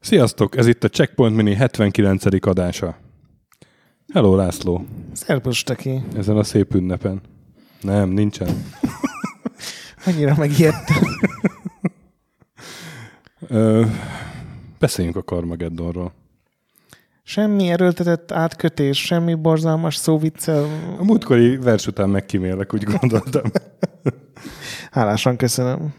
Sziasztok, 0.00 0.56
ez 0.56 0.66
itt 0.66 0.84
a 0.84 0.88
Checkpoint 0.88 1.36
Mini 1.36 1.54
79. 1.54 2.46
adása. 2.46 2.96
Hello 4.12 4.36
László, 4.36 4.86
Szerbus 5.12 5.62
Teki. 5.62 6.02
ezen 6.16 6.36
a 6.36 6.42
szép 6.42 6.74
ünnepen. 6.74 7.20
Nem, 7.80 8.08
nincsen. 8.08 8.64
Annyira 10.06 10.34
megijedtem. 10.36 11.02
Ö, 13.48 13.84
beszéljünk 14.78 15.16
a 15.16 15.22
Carmageddonról. 15.22 16.12
Semmi 17.28 17.68
erőltetett 17.70 18.32
átkötés, 18.32 18.98
semmi 18.98 19.34
borzalmas 19.34 19.96
szóviccel. 19.96 20.64
A 20.98 21.04
múltkori 21.04 21.56
vers 21.56 21.86
után 21.86 22.08
megkímélek, 22.08 22.74
úgy 22.74 22.82
gondoltam. 22.82 23.42
Hálásan 24.90 25.36
köszönöm. 25.36 25.94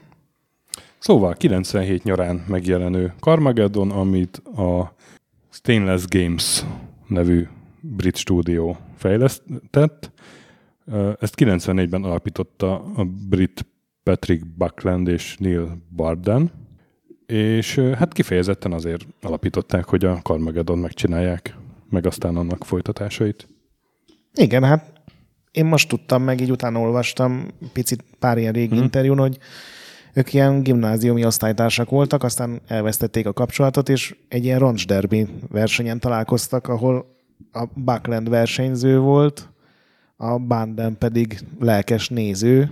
Szóval 1.00 1.34
97 1.34 2.03
nyarán 2.03 2.44
megjelenő 2.48 3.13
Carmageddon, 3.20 3.91
amit 3.91 4.38
a 4.38 4.95
Stainless 5.50 6.05
Games 6.08 6.66
nevű 7.08 7.48
brit 7.81 8.16
stúdió 8.16 8.77
fejlesztett. 8.98 10.11
Ezt 11.20 11.34
94-ben 11.38 12.03
alapította 12.03 12.84
a 12.95 13.03
brit 13.30 13.66
Patrick 14.03 14.48
Buckland 14.58 15.08
és 15.08 15.38
Neil 15.39 15.77
Barden, 15.95 16.52
és 17.31 17.75
hát 17.75 18.13
kifejezetten 18.13 18.71
azért 18.71 19.05
alapították, 19.21 19.85
hogy 19.85 20.05
a 20.05 20.19
Carmageddon 20.21 20.77
megcsinálják, 20.77 21.55
meg 21.89 22.05
aztán 22.05 22.35
annak 22.35 22.65
folytatásait. 22.65 23.47
Igen, 24.33 24.63
hát 24.63 24.91
én 25.52 25.65
most 25.65 25.89
tudtam 25.89 26.23
meg, 26.23 26.41
így 26.41 26.52
utána 26.52 26.79
olvastam 26.79 27.47
picit 27.73 28.03
pár 28.19 28.38
ilyen 28.38 28.53
régi 28.53 28.73
hmm. 28.73 28.83
interjún, 28.83 29.17
hogy 29.17 29.38
ők 30.13 30.33
ilyen 30.33 30.63
gimnáziumi 30.63 31.25
osztálytársak 31.25 31.89
voltak, 31.89 32.23
aztán 32.23 32.61
elvesztették 32.67 33.25
a 33.27 33.33
kapcsolatot, 33.33 33.89
és 33.89 34.16
egy 34.27 34.43
ilyen 34.43 34.59
roncsderbi 34.59 35.27
versenyen 35.49 35.99
találkoztak, 35.99 36.67
ahol 36.67 37.05
a 37.52 37.66
Buckland 37.73 38.30
versenyző 38.30 38.99
volt, 38.99 39.49
a 40.17 40.38
Banden 40.38 40.97
pedig 40.97 41.39
lelkes 41.59 42.09
néző, 42.09 42.71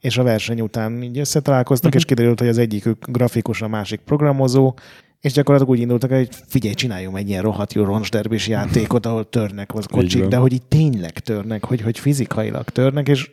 és 0.00 0.18
a 0.18 0.22
verseny 0.22 0.60
után 0.60 1.02
így 1.02 1.18
összetalálkoztak, 1.18 1.94
és 1.94 2.04
kiderült, 2.04 2.38
hogy 2.38 2.48
az 2.48 2.58
egyikük 2.58 3.10
grafikus, 3.10 3.62
a 3.62 3.68
másik 3.68 4.00
programozó, 4.00 4.74
és 5.20 5.32
gyakorlatilag 5.32 5.74
úgy 5.74 5.80
indultak, 5.80 6.10
el, 6.10 6.16
hogy 6.16 6.28
figyelj, 6.46 6.74
csináljunk 6.74 7.18
egy 7.18 7.28
ilyen 7.28 7.42
rohadt 7.42 7.72
jó 7.72 7.84
roncsderbis 7.84 8.48
játékot, 8.48 9.06
ahol 9.06 9.28
törnek 9.28 9.74
az 9.74 9.86
kocsik, 9.86 10.24
de 10.24 10.36
hogy 10.36 10.52
így 10.52 10.66
tényleg 10.66 11.18
törnek, 11.18 11.64
hogy, 11.64 11.80
hogy 11.80 11.98
fizikailag 11.98 12.64
törnek, 12.64 13.08
és, 13.08 13.30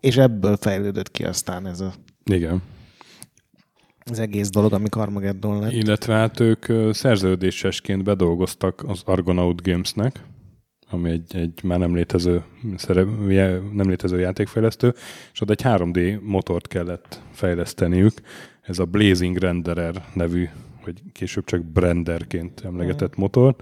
és 0.00 0.16
ebből 0.16 0.56
fejlődött 0.56 1.10
ki 1.10 1.24
aztán 1.24 1.66
ez 1.66 1.80
a, 1.80 1.92
Igen. 2.24 2.62
az 4.04 4.18
egész 4.18 4.50
dolog, 4.50 4.72
ami 4.72 4.88
Carmageddon 4.88 5.60
lett. 5.60 5.72
Illetve 5.72 6.14
hát 6.14 6.40
ők 6.40 6.66
szerződésesként 6.94 8.04
bedolgoztak 8.04 8.84
az 8.86 9.02
Argonaut 9.04 9.62
Gamesnek, 9.62 10.20
ami 10.92 11.10
egy, 11.10 11.36
egy 11.36 11.60
már 11.62 11.78
nem 11.78 11.94
létező, 11.94 12.42
szerep, 12.76 13.06
nem 13.72 13.88
létező 13.88 14.18
játékfejlesztő, 14.20 14.94
és 15.32 15.40
ott 15.40 15.50
egy 15.50 15.60
3D 15.64 16.20
motort 16.20 16.68
kellett 16.68 17.20
fejleszteniük. 17.32 18.12
Ez 18.62 18.78
a 18.78 18.84
Blazing 18.84 19.36
Renderer 19.36 20.04
nevű, 20.14 20.48
vagy 20.84 21.02
később 21.12 21.44
csak 21.44 21.64
Brenderként 21.64 22.60
emlegetett 22.64 23.16
motor. 23.16 23.56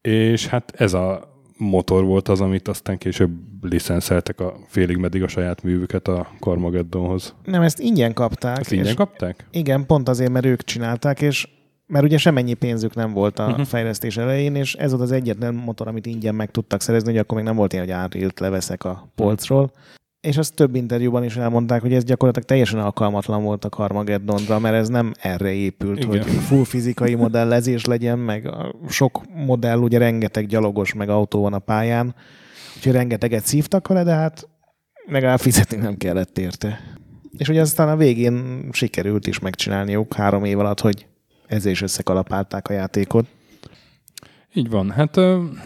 És 0.00 0.46
hát 0.46 0.72
ez 0.76 0.92
a 0.92 1.32
motor 1.56 2.04
volt 2.04 2.28
az, 2.28 2.40
amit 2.40 2.68
aztán 2.68 2.98
később 2.98 3.30
licenszeltek 3.60 4.40
a 4.40 4.56
félig 4.66 4.96
meddig 4.96 5.22
a 5.22 5.28
saját 5.28 5.62
művüket 5.62 6.08
a 6.08 6.28
Carmageddonhoz. 6.40 7.34
Nem, 7.44 7.62
ezt 7.62 7.80
ingyen 7.80 8.14
kapták. 8.14 8.58
Ezt 8.58 8.72
ingyen 8.72 8.94
kapták? 8.94 9.46
Igen, 9.50 9.86
pont 9.86 10.08
azért, 10.08 10.30
mert 10.30 10.46
ők 10.46 10.64
csinálták, 10.64 11.20
és 11.20 11.48
mert 11.92 12.04
ugye 12.04 12.18
semennyi 12.18 12.54
pénzük 12.54 12.94
nem 12.94 13.12
volt 13.12 13.38
a 13.38 13.46
uh-huh. 13.46 13.64
fejlesztés 13.64 14.16
elején, 14.16 14.54
és 14.54 14.74
ez 14.74 14.90
volt 14.90 15.02
az 15.02 15.12
egyetlen 15.12 15.54
motor, 15.54 15.88
amit 15.88 16.06
ingyen 16.06 16.34
meg 16.34 16.50
tudtak 16.50 16.80
szerezni, 16.80 17.10
hogy 17.10 17.18
akkor 17.18 17.36
még 17.36 17.46
nem 17.46 17.56
volt 17.56 17.72
ilyen, 17.72 17.84
hogy 17.84 17.94
árilt 17.94 18.40
leveszek 18.40 18.84
a 18.84 19.12
polcról. 19.14 19.72
És 20.20 20.36
azt 20.36 20.54
több 20.54 20.74
interjúban 20.74 21.24
is 21.24 21.36
elmondták, 21.36 21.80
hogy 21.80 21.92
ez 21.92 22.04
gyakorlatilag 22.04 22.48
teljesen 22.48 22.78
alkalmatlan 22.78 23.42
volt 23.42 23.64
a 23.64 23.68
Carmageddonra, 23.68 24.58
mert 24.58 24.74
ez 24.74 24.88
nem 24.88 25.12
erre 25.20 25.52
épült, 25.52 25.98
Igen. 25.98 26.12
Igen. 26.12 26.22
hogy 26.22 26.32
full 26.32 26.64
fizikai 26.64 27.14
modellezés 27.14 27.84
legyen, 27.84 28.18
meg 28.18 28.46
a 28.46 28.74
sok 28.88 29.22
modell, 29.34 29.78
ugye 29.78 29.98
rengeteg 29.98 30.46
gyalogos, 30.46 30.94
meg 30.94 31.08
autó 31.08 31.40
van 31.40 31.52
a 31.52 31.58
pályán, 31.58 32.14
úgyhogy 32.76 32.92
rengeteget 32.92 33.44
szívtak 33.44 33.88
vele, 33.88 34.04
de 34.04 34.14
hát 34.14 34.48
legalább 35.06 35.40
fizetni 35.40 35.76
nem 35.76 35.96
kellett 35.96 36.38
érte. 36.38 36.80
És 37.36 37.48
ugye 37.48 37.60
aztán 37.60 37.88
a 37.88 37.96
végén 37.96 38.68
sikerült 38.72 39.26
is 39.26 39.38
megcsinálniuk 39.38 40.14
három 40.14 40.44
év 40.44 40.58
alatt, 40.58 40.80
hogy 40.80 41.06
ezzel 41.52 41.70
is 41.72 41.82
összekalapálták 41.82 42.68
a 42.68 42.72
játékot. 42.72 43.26
Így 44.54 44.70
van. 44.70 44.90
Hát 44.90 45.16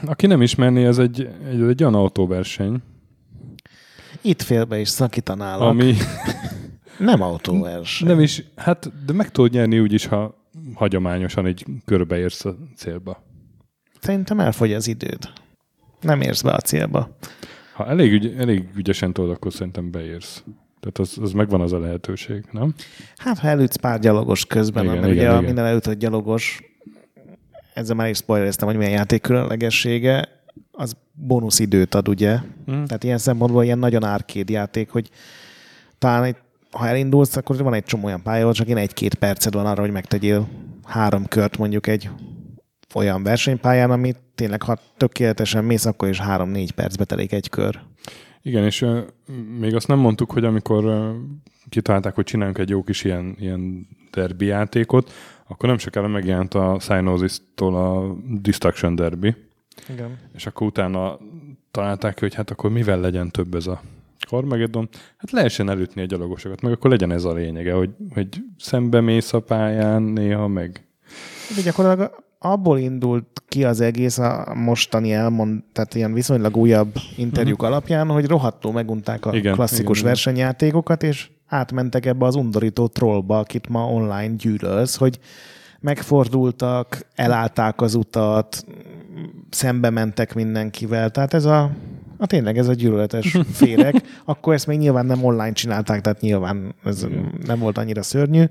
aki 0.04 0.26
nem 0.26 0.42
ismerné, 0.42 0.86
ez 0.86 0.98
egy, 0.98 1.28
egy, 1.48 1.62
egy 1.62 1.82
olyan 1.82 1.94
autóverseny, 1.94 2.82
Itt 4.20 4.42
félbe 4.42 4.78
is 4.78 4.88
szakítanálak. 4.88 5.68
ami 5.68 5.94
Nem 6.98 7.22
autóverseny. 7.22 8.08
nem 8.08 8.20
is, 8.20 8.42
hát 8.56 9.04
de 9.04 9.12
meg 9.12 9.30
tudod 9.30 9.50
nyerni 9.52 9.78
úgy 9.80 9.92
is, 9.92 10.06
ha 10.06 10.44
hagyományosan 10.74 11.46
egy 11.46 11.64
körbeérsz 11.84 12.44
a 12.44 12.56
célba. 12.76 13.22
Szerintem 14.00 14.40
elfogy 14.40 14.72
az 14.72 14.86
időd. 14.86 15.28
Nem 16.00 16.20
érsz 16.20 16.42
be 16.42 16.52
a 16.52 16.60
célba. 16.60 17.16
Ha 17.74 17.86
elég, 17.86 18.12
ügy, 18.12 18.34
elég 18.38 18.68
ügyesen 18.76 19.12
tudod, 19.12 19.30
akkor 19.30 19.52
szerintem 19.52 19.90
beérsz. 19.90 20.44
Tehát 20.80 20.98
az, 20.98 21.18
az 21.20 21.32
megvan 21.32 21.60
az 21.60 21.72
a 21.72 21.78
lehetőség, 21.78 22.44
nem? 22.50 22.74
Hát, 23.16 23.38
ha 23.38 23.48
elütsz 23.48 23.76
pár 23.76 24.00
gyalogos 24.00 24.46
közben, 24.46 24.84
Igen, 24.84 24.96
mert 24.96 25.12
igen, 25.12 25.24
ugye 25.24 25.32
igen. 25.32 25.44
minden 25.44 25.64
előtt 25.64 25.86
egy 25.86 25.96
gyalogos, 25.96 26.62
ezzel 27.74 27.96
már 27.96 28.08
is 28.08 28.16
spoilereztem, 28.16 28.68
hogy 28.68 28.76
milyen 28.76 28.92
játék 28.92 29.20
különlegessége, 29.20 30.28
az 30.72 30.96
bónusz 31.12 31.58
időt 31.58 31.94
ad, 31.94 32.08
ugye? 32.08 32.38
Mm. 32.70 32.84
Tehát 32.84 33.04
ilyen 33.04 33.18
szempontból 33.18 33.64
ilyen 33.64 33.78
nagyon 33.78 34.04
árkéd 34.04 34.50
játék, 34.50 34.90
hogy 34.90 35.10
talán 35.98 36.24
egy, 36.24 36.36
ha 36.70 36.86
elindulsz, 36.86 37.36
akkor 37.36 37.56
van 37.56 37.74
egy 37.74 37.84
csomó 37.84 38.06
olyan 38.06 38.22
pálya, 38.22 38.52
csak 38.52 38.68
én 38.68 38.76
egy-két 38.76 39.14
perced 39.14 39.54
van 39.54 39.66
arra, 39.66 39.80
hogy 39.80 39.90
megtegyél 39.90 40.48
három 40.84 41.26
kört 41.26 41.58
mondjuk 41.58 41.86
egy 41.86 42.10
olyan 42.94 43.22
versenypályán, 43.22 43.90
amit 43.90 44.18
tényleg, 44.34 44.62
ha 44.62 44.78
tökéletesen 44.96 45.64
mész, 45.64 45.84
akkor 45.84 46.08
is 46.08 46.20
három-négy 46.20 46.72
percbe 46.72 47.04
telik 47.04 47.32
egy 47.32 47.48
kör. 47.48 47.80
Igen, 48.46 48.64
és 48.64 48.86
még 49.58 49.74
azt 49.74 49.88
nem 49.88 49.98
mondtuk, 49.98 50.30
hogy 50.30 50.44
amikor 50.44 50.84
ö, 50.84 51.10
kitalálták, 51.68 52.14
hogy 52.14 52.24
csináljunk 52.24 52.58
egy 52.58 52.68
jó 52.68 52.82
kis 52.82 53.04
ilyen, 53.04 53.36
ilyen 53.38 53.88
derby 54.10 54.46
játékot, 54.46 55.12
akkor 55.46 55.68
nem 55.68 55.78
sokára 55.78 56.08
megjelent 56.08 56.54
a 56.54 56.76
Cyanosis-tól 56.78 57.76
a 57.76 58.14
Destruction 58.40 58.94
Derby, 58.94 59.34
Igen. 59.88 60.18
és 60.34 60.46
akkor 60.46 60.66
utána 60.66 61.18
találták, 61.70 62.20
hogy 62.20 62.34
hát 62.34 62.50
akkor 62.50 62.70
mivel 62.70 63.00
legyen 63.00 63.30
több 63.30 63.54
ez 63.54 63.66
a 63.66 63.82
Carmageddon, 64.28 64.88
hát 65.16 65.30
lehessen 65.30 65.70
elütni 65.70 66.02
a 66.02 66.06
gyalogosokat, 66.06 66.60
meg 66.60 66.72
akkor 66.72 66.90
legyen 66.90 67.12
ez 67.12 67.24
a 67.24 67.32
lényege, 67.32 67.72
hogy, 67.72 67.90
hogy 68.14 68.28
szembe 68.58 69.00
mész 69.00 69.32
a 69.32 69.40
pályán 69.40 70.02
néha, 70.02 70.46
meg. 70.46 70.86
De 71.56 71.62
gyakorlatilag 71.62 72.24
abból 72.52 72.78
indult 72.78 73.42
ki 73.48 73.64
az 73.64 73.80
egész 73.80 74.18
a 74.18 74.54
mostani 74.54 75.12
elmond, 75.12 75.62
tehát 75.72 75.94
ilyen 75.94 76.12
viszonylag 76.12 76.56
újabb 76.56 76.92
interjúk 77.16 77.58
uh-huh. 77.58 77.74
alapján, 77.74 78.08
hogy 78.08 78.26
rohadtul 78.26 78.72
megunták 78.72 79.26
a 79.26 79.34
Igen, 79.34 79.54
klasszikus 79.54 79.98
igen, 79.98 80.08
versenyjátékokat, 80.08 81.02
és 81.02 81.30
átmentek 81.46 82.06
ebbe 82.06 82.26
az 82.26 82.34
undorító 82.34 82.86
trollba, 82.86 83.38
akit 83.38 83.68
ma 83.68 83.86
online 83.86 84.34
gyűlölsz, 84.34 84.96
hogy 84.96 85.18
megfordultak, 85.80 87.06
elállták 87.14 87.80
az 87.80 87.94
utat, 87.94 88.64
szembe 89.50 89.90
mentek 89.90 90.34
mindenkivel. 90.34 91.10
Tehát 91.10 91.34
ez 91.34 91.44
a, 91.44 91.70
a 92.16 92.26
tényleg 92.26 92.58
ez 92.58 92.68
a 92.68 92.74
gyűlöletes 92.74 93.36
féreg. 93.60 94.02
Akkor 94.24 94.54
ezt 94.54 94.66
még 94.66 94.78
nyilván 94.78 95.06
nem 95.06 95.24
online 95.24 95.52
csinálták, 95.52 96.00
tehát 96.00 96.20
nyilván 96.20 96.74
ez 96.84 97.06
nem 97.46 97.58
volt 97.58 97.78
annyira 97.78 98.02
szörnyű. 98.02 98.44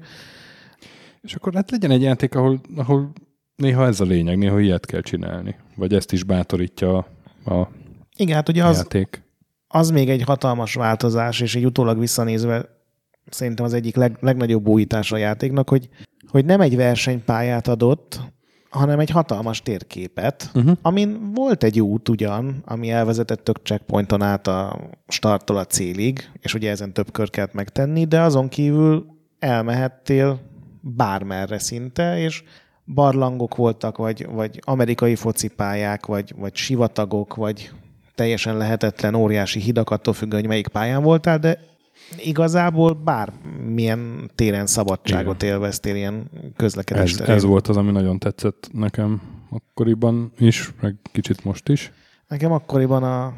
És 1.22 1.34
akkor 1.36 1.54
hát 1.54 1.72
legyen 1.72 1.92
egy 1.92 2.02
játék, 2.02 2.36
ahol, 2.36 2.62
ahol 2.76 3.12
néha 3.56 3.86
ez 3.86 4.00
a 4.00 4.06
lényeg, 4.06 4.38
néha 4.38 4.60
ilyet 4.60 4.86
kell 4.86 5.02
csinálni. 5.02 5.56
Vagy 5.76 5.94
ezt 5.94 6.12
is 6.12 6.24
bátorítja 6.24 6.98
a, 7.44 7.54
a 7.54 7.70
Igen, 8.18 8.36
hát 8.36 8.50
ugye 8.50 8.66
az, 8.66 8.78
játék. 8.78 9.24
az 9.68 9.90
még 9.90 10.10
egy 10.10 10.22
hatalmas 10.22 10.74
változás, 10.74 11.40
és 11.40 11.56
egy 11.56 11.66
utólag 11.66 12.00
visszanézve 12.00 12.70
szerintem 13.30 13.66
az 13.66 13.74
egyik 13.74 13.96
leg, 13.96 14.18
legnagyobb 14.20 14.68
újítás 14.68 15.12
a 15.12 15.18
játéknak, 15.18 15.70
hogy, 15.70 15.90
hogy 16.28 16.46
nem 16.46 16.62
egy 16.62 16.76
versenypályát 16.76 17.68
adott, 17.68 18.20
hanem 18.70 19.00
egy 19.00 19.10
hatalmas 19.10 19.62
térképet, 19.62 20.50
uh-huh. 20.54 20.78
amin 20.82 21.32
volt 21.34 21.64
egy 21.64 21.82
út 21.82 22.10
ugyan, 22.10 22.62
ami 22.66 22.90
elvezetett 22.90 23.44
tök 23.44 23.58
checkpointon 23.64 24.22
át 24.22 24.48
a 24.48 24.80
starttól 25.08 25.58
a 25.58 25.66
célig, 25.66 26.32
és 26.40 26.54
ugye 26.54 26.70
ezen 26.70 26.94
több 26.94 27.12
kör 27.12 27.30
kellett 27.30 27.54
megtenni, 27.54 28.06
de 28.06 28.22
azon 28.22 28.48
kívül 28.48 29.06
elmehettél 29.40 30.40
bármerre 30.82 31.60
szinte, 31.60 32.20
és 32.20 32.44
barlangok 32.86 33.56
voltak, 33.56 33.98
vagy, 33.98 34.28
vagy 34.32 34.60
amerikai 34.66 35.16
focipályák, 35.16 36.06
vagy, 36.06 36.34
vagy 36.38 36.56
sivatagok, 36.56 37.36
vagy 37.36 37.72
teljesen 38.16 38.58
lehetetlen 38.58 39.16
óriási 39.16 39.60
hidak, 39.60 39.90
attól 39.90 40.14
függően, 40.14 40.40
hogy 40.40 40.50
melyik 40.50 40.68
pályán 40.68 41.04
voltál, 41.04 41.40
de 41.40 41.60
igazából 42.18 42.94
bármilyen 42.94 44.32
téren 44.36 44.68
szabadságot 44.68 45.42
Igen. 45.42 45.56
élveztél 45.56 45.96
ilyen 45.96 46.30
közlekedés 46.56 47.14
ez, 47.14 47.30
ez 47.30 47.44
volt 47.44 47.68
az, 47.68 47.78
ami 47.78 47.92
nagyon 47.92 48.20
tetszett 48.20 48.70
nekem 48.74 49.22
akkoriban 49.50 50.32
is, 50.38 50.72
meg 50.82 50.96
kicsit 51.12 51.44
most 51.44 51.70
is. 51.70 51.92
Nekem 52.28 52.52
akkoriban 52.52 53.04
a 53.04 53.34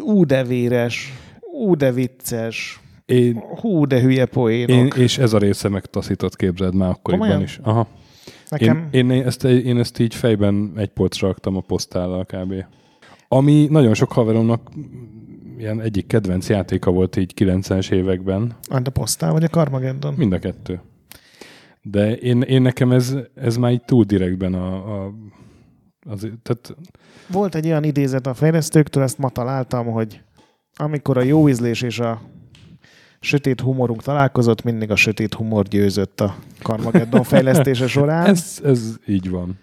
ú 0.00 0.24
de 0.24 0.44
véres, 0.44 1.12
ú 1.40 1.74
de 1.76 1.92
vicces, 1.92 2.80
én, 3.06 3.42
hú 3.60 3.86
de 3.86 4.00
hülye 4.00 4.26
poénok. 4.26 4.96
Én, 4.96 5.02
és 5.02 5.18
ez 5.18 5.32
a 5.32 5.38
része 5.38 5.68
megtaszított 5.68 6.36
képzeld 6.36 6.74
már 6.74 6.88
akkoriban 6.88 7.26
Komolyan? 7.26 7.48
is. 7.48 7.60
Aha. 7.62 7.88
Nekem... 8.52 8.88
Én, 8.90 9.10
én, 9.10 9.26
ezt, 9.26 9.44
én 9.44 9.78
ezt 9.78 9.98
így 9.98 10.14
fejben 10.14 10.72
egy 10.76 10.88
polcra 10.88 11.26
raktam 11.26 11.56
a 11.56 11.60
posztállal 11.60 12.24
kb. 12.24 12.54
Ami 13.28 13.66
nagyon 13.70 13.94
sok 13.94 14.12
haveromnak 14.12 14.70
ilyen 15.58 15.80
egyik 15.80 16.06
kedvenc 16.06 16.48
játéka 16.48 16.90
volt 16.90 17.16
így 17.16 17.32
90-es 17.36 17.90
években. 17.90 18.56
A 18.68 18.90
posztál 18.90 19.32
vagy 19.32 19.44
a 19.44 19.48
Carmageddon? 19.48 20.14
Mind 20.16 20.32
a 20.32 20.38
kettő. 20.38 20.80
De 21.82 22.16
én, 22.16 22.40
én 22.40 22.62
nekem 22.62 22.92
ez, 22.92 23.16
ez 23.34 23.56
már 23.56 23.72
így 23.72 23.84
túl 23.84 24.04
direktben 24.04 24.54
a, 24.54 24.74
a 25.04 25.12
az, 26.06 26.28
tehát... 26.42 26.76
Volt 27.28 27.54
egy 27.54 27.66
olyan 27.66 27.84
idézet 27.84 28.26
a 28.26 28.34
fejlesztőktől, 28.34 29.02
ezt 29.02 29.18
ma 29.18 29.28
találtam, 29.28 29.86
hogy 29.86 30.22
amikor 30.74 31.18
a 31.18 31.22
jó 31.22 31.48
ízlés 31.48 31.82
és 31.82 31.98
a 31.98 32.20
sötét 33.22 33.60
humorunk 33.60 34.02
találkozott, 34.02 34.62
mindig 34.62 34.90
a 34.90 34.96
sötét 34.96 35.34
humor 35.34 35.64
győzött 35.64 36.20
a 36.20 36.34
Carmageddon 36.62 37.22
fejlesztése 37.22 37.86
során. 37.86 38.26
ez, 38.34 38.60
ez 38.64 38.94
így 39.06 39.30
van. 39.30 39.58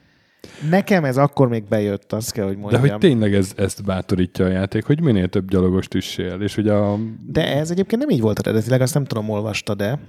Nekem 0.69 1.05
ez 1.05 1.17
akkor 1.17 1.47
még 1.47 1.63
bejött, 1.63 2.13
azt 2.13 2.31
kell, 2.31 2.45
hogy 2.45 2.57
mondjam. 2.57 2.81
De 2.81 2.91
hogy 2.91 2.99
tényleg 2.99 3.33
ez, 3.33 3.53
ezt 3.55 3.83
bátorítja 3.83 4.45
a 4.45 4.49
játék, 4.49 4.85
hogy 4.85 5.01
minél 5.01 5.27
több 5.27 5.49
gyalogost 5.49 5.93
üssél, 5.93 6.41
és 6.41 6.57
ugye 6.57 6.73
a... 6.73 6.99
De 7.27 7.55
ez 7.55 7.71
egyébként 7.71 8.01
nem 8.01 8.09
így 8.09 8.21
volt 8.21 8.39
eredetileg, 8.39 8.81
azt 8.81 8.93
nem 8.93 9.05
tudom, 9.05 9.29
olvasta, 9.29 9.75
de 9.75 9.99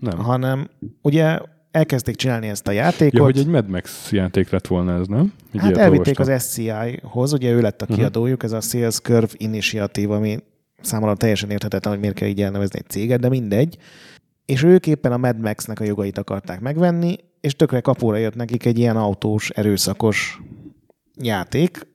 nem. 0.00 0.18
hanem 0.18 0.68
ugye 1.02 1.38
elkezdték 1.70 2.16
csinálni 2.16 2.48
ezt 2.48 2.68
a 2.68 2.70
játékot. 2.70 3.12
Ja, 3.12 3.22
hogy 3.22 3.38
egy 3.38 3.46
Mad 3.46 3.68
Max 3.68 4.12
játék 4.12 4.50
lett 4.50 4.66
volna 4.66 4.98
ez, 4.98 5.06
nem? 5.06 5.32
Egy 5.52 5.60
hát 5.60 5.76
elvitték 5.76 6.18
olvastam. 6.18 6.34
az 6.34 6.42
SCI-hoz, 6.42 7.32
ugye 7.32 7.50
ő 7.50 7.60
lett 7.60 7.82
a 7.82 7.86
mhm. 7.88 7.94
kiadójuk, 7.94 8.42
uh-huh. 8.42 8.58
ez 8.58 8.64
a 8.64 8.68
Sales 8.68 9.00
Curve 9.00 9.32
Initiative, 9.36 10.14
ami 10.14 10.38
számomra 10.80 11.14
teljesen 11.14 11.50
érthetetlen, 11.50 11.92
hogy 11.92 12.02
miért 12.02 12.16
kell 12.16 12.28
így 12.28 12.42
elnevezni 12.42 12.78
egy 12.78 12.90
céget, 12.90 13.20
de 13.20 13.28
mindegy. 13.28 13.76
És 14.44 14.62
ők 14.62 14.86
éppen 14.86 15.12
a 15.12 15.16
Mad 15.16 15.40
Max-nek 15.40 15.80
a 15.80 15.84
jogait 15.84 16.18
akarták 16.18 16.60
megvenni, 16.60 17.16
és 17.40 17.54
tökre 17.54 17.80
kapóra 17.80 18.16
jött 18.16 18.34
nekik 18.34 18.64
egy 18.64 18.78
ilyen 18.78 18.96
autós, 18.96 19.50
erőszakos 19.50 20.40
játék, 21.16 21.86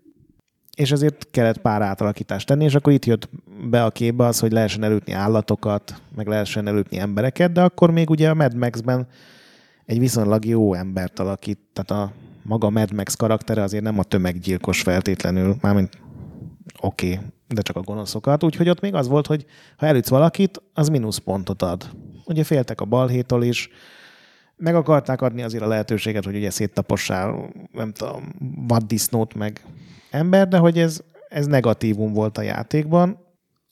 és 0.75 0.91
ezért 0.91 1.27
kellett 1.31 1.57
pár 1.57 1.81
átalakítást 1.81 2.47
tenni, 2.47 2.63
és 2.63 2.75
akkor 2.75 2.93
itt 2.93 3.05
jött 3.05 3.29
be 3.69 3.83
a 3.83 3.89
képbe 3.89 4.25
az, 4.25 4.39
hogy 4.39 4.51
lehessen 4.51 4.83
elütni 4.83 5.13
állatokat, 5.13 6.01
meg 6.15 6.27
lehessen 6.27 6.67
elütni 6.67 6.97
embereket, 6.97 7.51
de 7.51 7.61
akkor 7.61 7.91
még 7.91 8.09
ugye 8.09 8.29
a 8.29 8.33
Mad 8.33 8.55
Max-ben 8.55 9.07
egy 9.85 9.99
viszonylag 9.99 10.45
jó 10.45 10.73
embert 10.73 11.19
alakít, 11.19 11.59
tehát 11.73 12.03
a 12.03 12.13
maga 12.41 12.69
Mad 12.69 12.93
Max 12.93 13.15
karaktere 13.15 13.61
azért 13.61 13.83
nem 13.83 13.99
a 13.99 14.03
tömeggyilkos 14.03 14.81
feltétlenül, 14.81 15.55
mármint 15.61 15.97
oké, 16.81 17.13
okay, 17.13 17.25
de 17.47 17.61
csak 17.61 17.75
a 17.75 17.81
gonoszokat, 17.81 18.43
úgyhogy 18.43 18.69
ott 18.69 18.79
még 18.79 18.93
az 18.93 19.07
volt, 19.07 19.27
hogy 19.27 19.45
ha 19.77 19.85
elütsz 19.85 20.09
valakit, 20.09 20.61
az 20.73 20.87
mínuszpontot 20.87 21.61
ad. 21.61 21.89
Ugye 22.25 22.43
féltek 22.43 22.81
a 22.81 22.85
balhétól 22.85 23.43
is, 23.43 23.69
meg 24.57 24.75
akarták 24.75 25.21
adni 25.21 25.41
azért 25.41 25.63
a 25.63 25.67
lehetőséget, 25.67 26.25
hogy 26.25 26.35
ugye 26.35 26.49
széttapossál, 26.49 27.49
nem 27.71 27.91
tudom, 27.91 28.33
vaddisznót 28.67 29.33
meg 29.33 29.65
ember, 30.11 30.47
de 30.47 30.57
hogy 30.57 30.79
ez, 30.79 31.01
ez 31.29 31.45
negatívum 31.45 32.13
volt 32.13 32.37
a 32.37 32.41
játékban, 32.41 33.23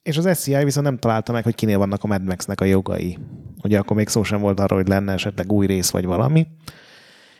és 0.03 0.17
az 0.17 0.37
SCI 0.37 0.63
viszont 0.63 0.85
nem 0.85 0.97
találta 0.97 1.31
meg, 1.31 1.43
hogy 1.43 1.55
kinél 1.55 1.77
vannak 1.77 2.03
a 2.03 2.07
Mad 2.07 2.23
Max-nek 2.23 2.61
a 2.61 2.65
jogai. 2.65 3.17
Ugye 3.63 3.79
akkor 3.79 3.95
még 3.95 4.07
szó 4.07 4.23
sem 4.23 4.41
volt 4.41 4.59
arról, 4.59 4.79
hogy 4.79 4.87
lenne 4.87 5.13
esetleg 5.13 5.51
új 5.51 5.65
rész 5.65 5.89
vagy 5.89 6.05
valami. 6.05 6.47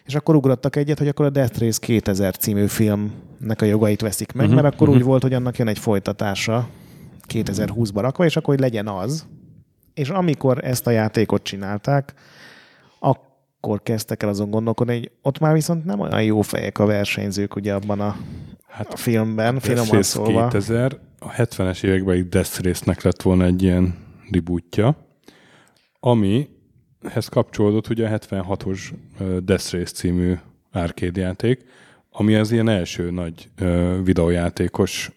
És 0.06 0.16
akkor 0.16 0.36
ugrottak 0.36 0.76
egyet, 0.76 0.98
hogy 0.98 1.08
akkor 1.08 1.26
a 1.26 1.30
Death 1.30 1.60
Race 1.60 1.80
2000 1.82 2.36
című 2.36 2.66
filmnek 2.66 3.62
a 3.62 3.66
jogait 3.66 4.02
veszik 4.02 4.32
meg, 4.32 4.46
uh-huh, 4.46 4.62
mert 4.62 4.74
akkor 4.74 4.88
uh-huh. 4.88 5.04
úgy 5.04 5.08
volt, 5.08 5.22
hogy 5.22 5.34
annak 5.34 5.58
jön 5.58 5.68
egy 5.68 5.80
folytatása 5.80 6.70
2020-ba 7.28 7.98
rakva, 8.00 8.26
és 8.26 8.36
akkor 8.36 8.54
hogy 8.54 8.64
legyen 8.64 8.88
az. 8.88 9.26
És 9.94 10.10
amikor 10.10 10.66
ezt 10.66 10.88
a 10.88 10.92
játékot 10.92 11.44
csinálták, 11.44 12.14
akkor 13.00 13.84
kezdtek 13.84 14.24
el 14.24 14.30
azon 14.30 14.50
gondolkodni, 14.50 14.94
hogy 14.94 15.12
ott 15.22 15.40
már 15.40 15.54
viszont 15.54 15.86
nem 15.86 16.00
olyan 16.00 16.24
jó 16.24 16.42
fejek 16.42 16.80
a 16.80 16.86
versenyzők 16.86 17.56
ugye 17.56 17.74
abban 17.74 18.00
a, 18.00 18.16
hát 18.68 18.94
a 18.94 18.98
filmben, 18.98 19.60
finoman 19.60 20.02
szólva. 20.02 20.48
2000, 20.48 21.00
a 21.20 21.32
70-es 21.32 21.84
években 21.84 22.16
egy 22.16 22.30
Death 22.30 22.64
Race-nek 22.64 23.02
lett 23.02 23.22
volna 23.22 23.46
egy 23.46 23.64
ilyen 23.64 23.96
rebootja, 24.32 24.98
amihez 27.04 27.28
kapcsolódott 27.28 27.90
ugye 27.90 28.08
a 28.08 28.20
76-os 28.20 28.80
Death 29.20 29.74
Race 29.74 29.94
című 29.94 30.34
arcade 30.72 31.22
játék, 31.22 31.66
ami 32.12 32.36
az 32.36 32.52
ilyen 32.52 32.70
első 32.70 33.12
nagy 33.12 33.50
videójátékos 34.04 35.12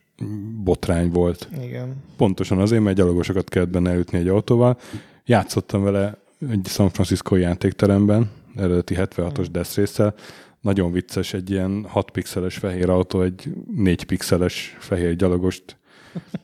botrány 0.64 1.10
volt. 1.10 1.48
Igen. 1.62 1.96
Pontosan 2.16 2.58
azért, 2.58 2.82
mert 2.82 2.96
gyalogosokat 2.96 3.48
kellett 3.48 3.68
benne 3.68 3.90
elütni 3.90 4.18
egy 4.18 4.28
autóval. 4.28 4.78
Játszottam 5.24 5.82
vele 5.82 6.18
egy 6.50 6.66
San 6.66 6.90
Francisco 6.90 7.36
játékteremben, 7.36 8.30
eredeti 8.56 8.94
76-os 8.98 9.46
Death 9.50 9.76
race 9.76 10.14
Nagyon 10.60 10.92
vicces, 10.92 11.34
egy 11.34 11.50
ilyen 11.50 11.84
6 11.88 12.10
pixeles 12.10 12.56
fehér 12.56 12.90
autó, 12.90 13.22
egy 13.22 13.52
4 13.76 14.04
pixeles 14.04 14.76
fehér 14.78 15.16
gyalogost 15.16 15.76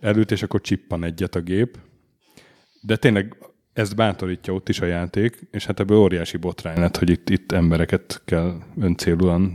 előtt, 0.01 0.31
és 0.31 0.43
akkor 0.43 0.61
csippan 0.61 1.05
egyet 1.05 1.35
a 1.35 1.41
gép. 1.41 1.79
De 2.81 2.97
tényleg 2.97 3.37
ezt 3.73 3.97
bátorítja 3.97 4.53
ott 4.53 4.69
is 4.69 4.81
a 4.81 4.87
játék, 4.87 5.41
és 5.51 5.67
hát 5.67 5.81
ebből 5.81 5.99
óriási 5.99 6.37
botrány 6.37 6.79
lett, 6.79 6.97
hogy 6.97 7.11
itt, 7.11 7.31
itt 7.31 7.53
embereket 7.53 8.23
kell 8.25 8.55
öncélúan 8.81 9.53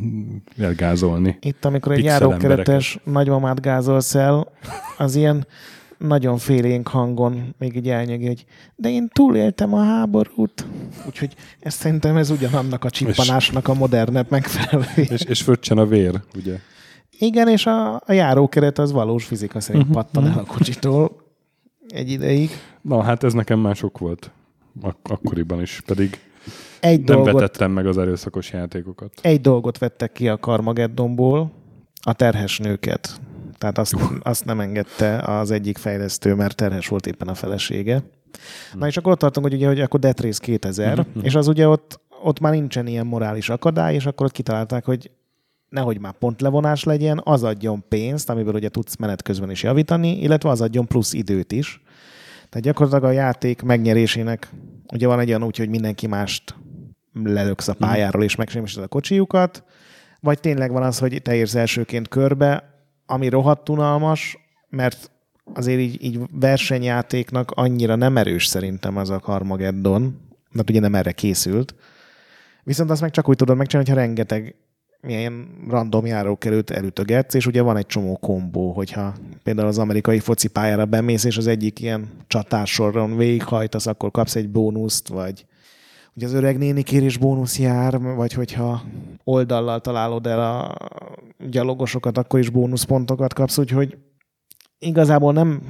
elgázolni. 0.57 1.37
Itt, 1.41 1.65
amikor 1.65 1.91
egy 1.91 2.03
járókeretes 2.03 2.99
nagymamát 3.03 3.61
gázolsz 3.61 4.15
el, 4.15 4.51
az 4.97 5.15
ilyen 5.15 5.47
nagyon 5.97 6.37
félénk 6.37 6.87
hangon 6.87 7.55
még 7.57 7.75
így 7.75 7.89
elnyegi, 7.89 8.27
hogy 8.27 8.45
de 8.75 8.89
én 8.89 9.09
túléltem 9.13 9.73
a 9.73 9.83
háborút. 9.83 10.65
Úgyhogy 11.07 11.35
ez 11.59 11.73
szerintem 11.73 12.17
ez 12.17 12.29
ugyanannak 12.29 12.83
a 12.83 12.89
csippanásnak 12.89 13.67
a 13.67 13.73
modernebb 13.73 14.29
megfelelő. 14.29 14.85
És, 14.95 15.21
és 15.21 15.41
fröccsen 15.41 15.77
a 15.77 15.85
vér, 15.85 16.21
ugye? 16.35 16.59
Igen, 17.19 17.47
és 17.47 17.65
a, 17.65 17.95
a 17.95 18.11
járókeret 18.11 18.79
az 18.79 18.91
valós 18.91 19.25
fizika 19.25 19.59
szerint 19.59 19.83
uh-huh, 19.83 20.03
pattan 20.03 20.27
el 20.27 20.37
a 20.37 20.43
kocsitól 20.43 21.26
egy 21.87 22.09
ideig. 22.09 22.49
Na, 22.81 23.01
hát 23.01 23.23
ez 23.23 23.33
nekem 23.33 23.59
mások 23.59 23.97
volt. 23.97 24.31
Ak- 24.81 25.11
akkoriban 25.11 25.61
is, 25.61 25.81
pedig 25.85 26.19
egy 26.79 27.03
nem 27.03 27.15
dolgot, 27.15 27.33
vetettem 27.33 27.71
meg 27.71 27.87
az 27.87 27.97
erőszakos 27.97 28.51
játékokat. 28.51 29.11
Egy 29.21 29.41
dolgot 29.41 29.77
vettek 29.77 30.11
ki 30.11 30.27
a 30.27 30.37
Carmageddonból, 30.37 31.51
a 32.01 32.13
terhes 32.13 32.57
nőket. 32.57 33.19
Tehát 33.57 33.77
azt, 33.77 33.95
azt 34.21 34.45
nem 34.45 34.59
engedte 34.59 35.19
az 35.19 35.51
egyik 35.51 35.77
fejlesztő, 35.77 36.33
mert 36.33 36.56
terhes 36.56 36.87
volt 36.87 37.07
éppen 37.07 37.27
a 37.27 37.33
felesége. 37.33 37.95
Uh. 37.95 38.79
Na 38.79 38.87
és 38.87 38.97
akkor 38.97 39.11
ott 39.11 39.19
tartunk, 39.19 39.45
hogy 39.45 39.56
ugye, 39.56 39.67
hogy 39.67 39.81
akkor 39.81 39.99
Death 39.99 40.21
Race 40.21 40.39
2000, 40.44 40.99
uh-huh. 40.99 41.23
és 41.23 41.35
az 41.35 41.47
ugye 41.47 41.67
ott, 41.67 41.99
ott 42.23 42.39
már 42.39 42.53
nincsen 42.53 42.87
ilyen 42.87 43.06
morális 43.06 43.49
akadály, 43.49 43.94
és 43.94 44.06
akkor 44.06 44.25
ott 44.25 44.31
kitalálták, 44.31 44.85
hogy 44.85 45.11
nehogy 45.69 46.00
már 46.00 46.14
pontlevonás 46.14 46.83
legyen, 46.83 47.21
az 47.24 47.44
adjon 47.44 47.83
pénzt, 47.90 48.30
amiből 48.30 48.54
ugye 48.54 48.69
tudsz 48.69 48.95
menet 48.95 49.21
közben 49.21 49.52
is 49.52 49.64
javítani, 49.64 50.21
illetve 50.21 50.50
az 50.50 50.62
adjon 50.62 50.88
plusz 50.88 51.14
időt 51.14 51.52
is. 51.52 51.81
Tehát 52.50 52.66
gyakorlatilag 52.66 53.04
a 53.04 53.12
játék 53.12 53.62
megnyerésének 53.62 54.50
ugye 54.94 55.07
van 55.07 55.19
egy 55.19 55.30
olyan 55.30 55.44
úgy, 55.44 55.57
hogy 55.57 55.69
mindenki 55.69 56.07
mást 56.07 56.56
lelöksz 57.14 57.68
a 57.68 57.76
mhm. 57.78 57.81
pályáról 57.81 58.24
és 58.24 58.36
megsemmisíted 58.36 58.83
a 58.83 58.88
kocsijukat, 58.88 59.64
vagy 60.19 60.40
tényleg 60.40 60.71
van 60.71 60.83
az, 60.83 61.00
hogy 61.00 61.21
te 61.21 61.36
érsz 61.36 61.56
elsőként 61.56 62.07
körbe, 62.07 62.64
ami 63.06 63.30
rohadt 63.30 63.69
unalmas, 63.69 64.38
mert 64.69 65.12
azért 65.54 65.80
így, 65.80 66.04
így 66.04 66.19
versenyjátéknak 66.31 67.52
annyira 67.52 67.95
nem 67.95 68.18
erős 68.18 68.45
szerintem 68.45 68.97
az 68.97 69.09
a 69.09 69.19
Carmageddon, 69.19 70.19
mert 70.52 70.69
ugye 70.69 70.80
nem 70.80 70.95
erre 70.95 71.12
készült. 71.12 71.76
Viszont 72.64 72.90
azt 72.90 73.02
meg 73.02 73.12
csak 73.12 73.30
úgy 73.30 73.36
tudod 73.36 73.57
megcsinálni, 73.57 73.90
hogyha 73.90 74.06
rengeteg 74.06 74.56
milyen 75.01 75.47
random 75.69 76.06
járókerült 76.06 76.69
elütögetsz, 76.69 77.33
és 77.33 77.45
ugye 77.45 77.61
van 77.61 77.77
egy 77.77 77.85
csomó 77.85 78.18
kombó, 78.18 78.71
hogyha 78.71 79.13
például 79.44 79.68
az 79.68 79.77
amerikai 79.77 80.19
foci 80.19 80.47
pályára 80.47 80.85
bemész, 80.85 81.23
és 81.23 81.37
az 81.37 81.47
egyik 81.47 81.81
ilyen 81.81 82.09
csatársoron 82.27 83.18
végighajtasz, 83.18 83.87
akkor 83.87 84.11
kapsz 84.11 84.35
egy 84.35 84.49
bónuszt, 84.49 85.07
vagy 85.07 85.45
hogy 86.13 86.25
az 86.25 86.33
öreg 86.33 86.57
néni 86.57 86.83
kérés 86.83 87.18
bónusz 87.18 87.59
jár, 87.59 87.99
vagy 87.99 88.33
hogyha 88.33 88.81
oldallal 89.23 89.80
találod 89.80 90.27
el 90.27 90.39
a 90.39 90.75
gyalogosokat, 91.49 92.18
akkor 92.18 92.39
is 92.39 92.49
bónuszpontokat 92.49 93.33
kapsz, 93.33 93.57
úgyhogy 93.57 93.97
igazából 94.80 95.33
nem 95.33 95.61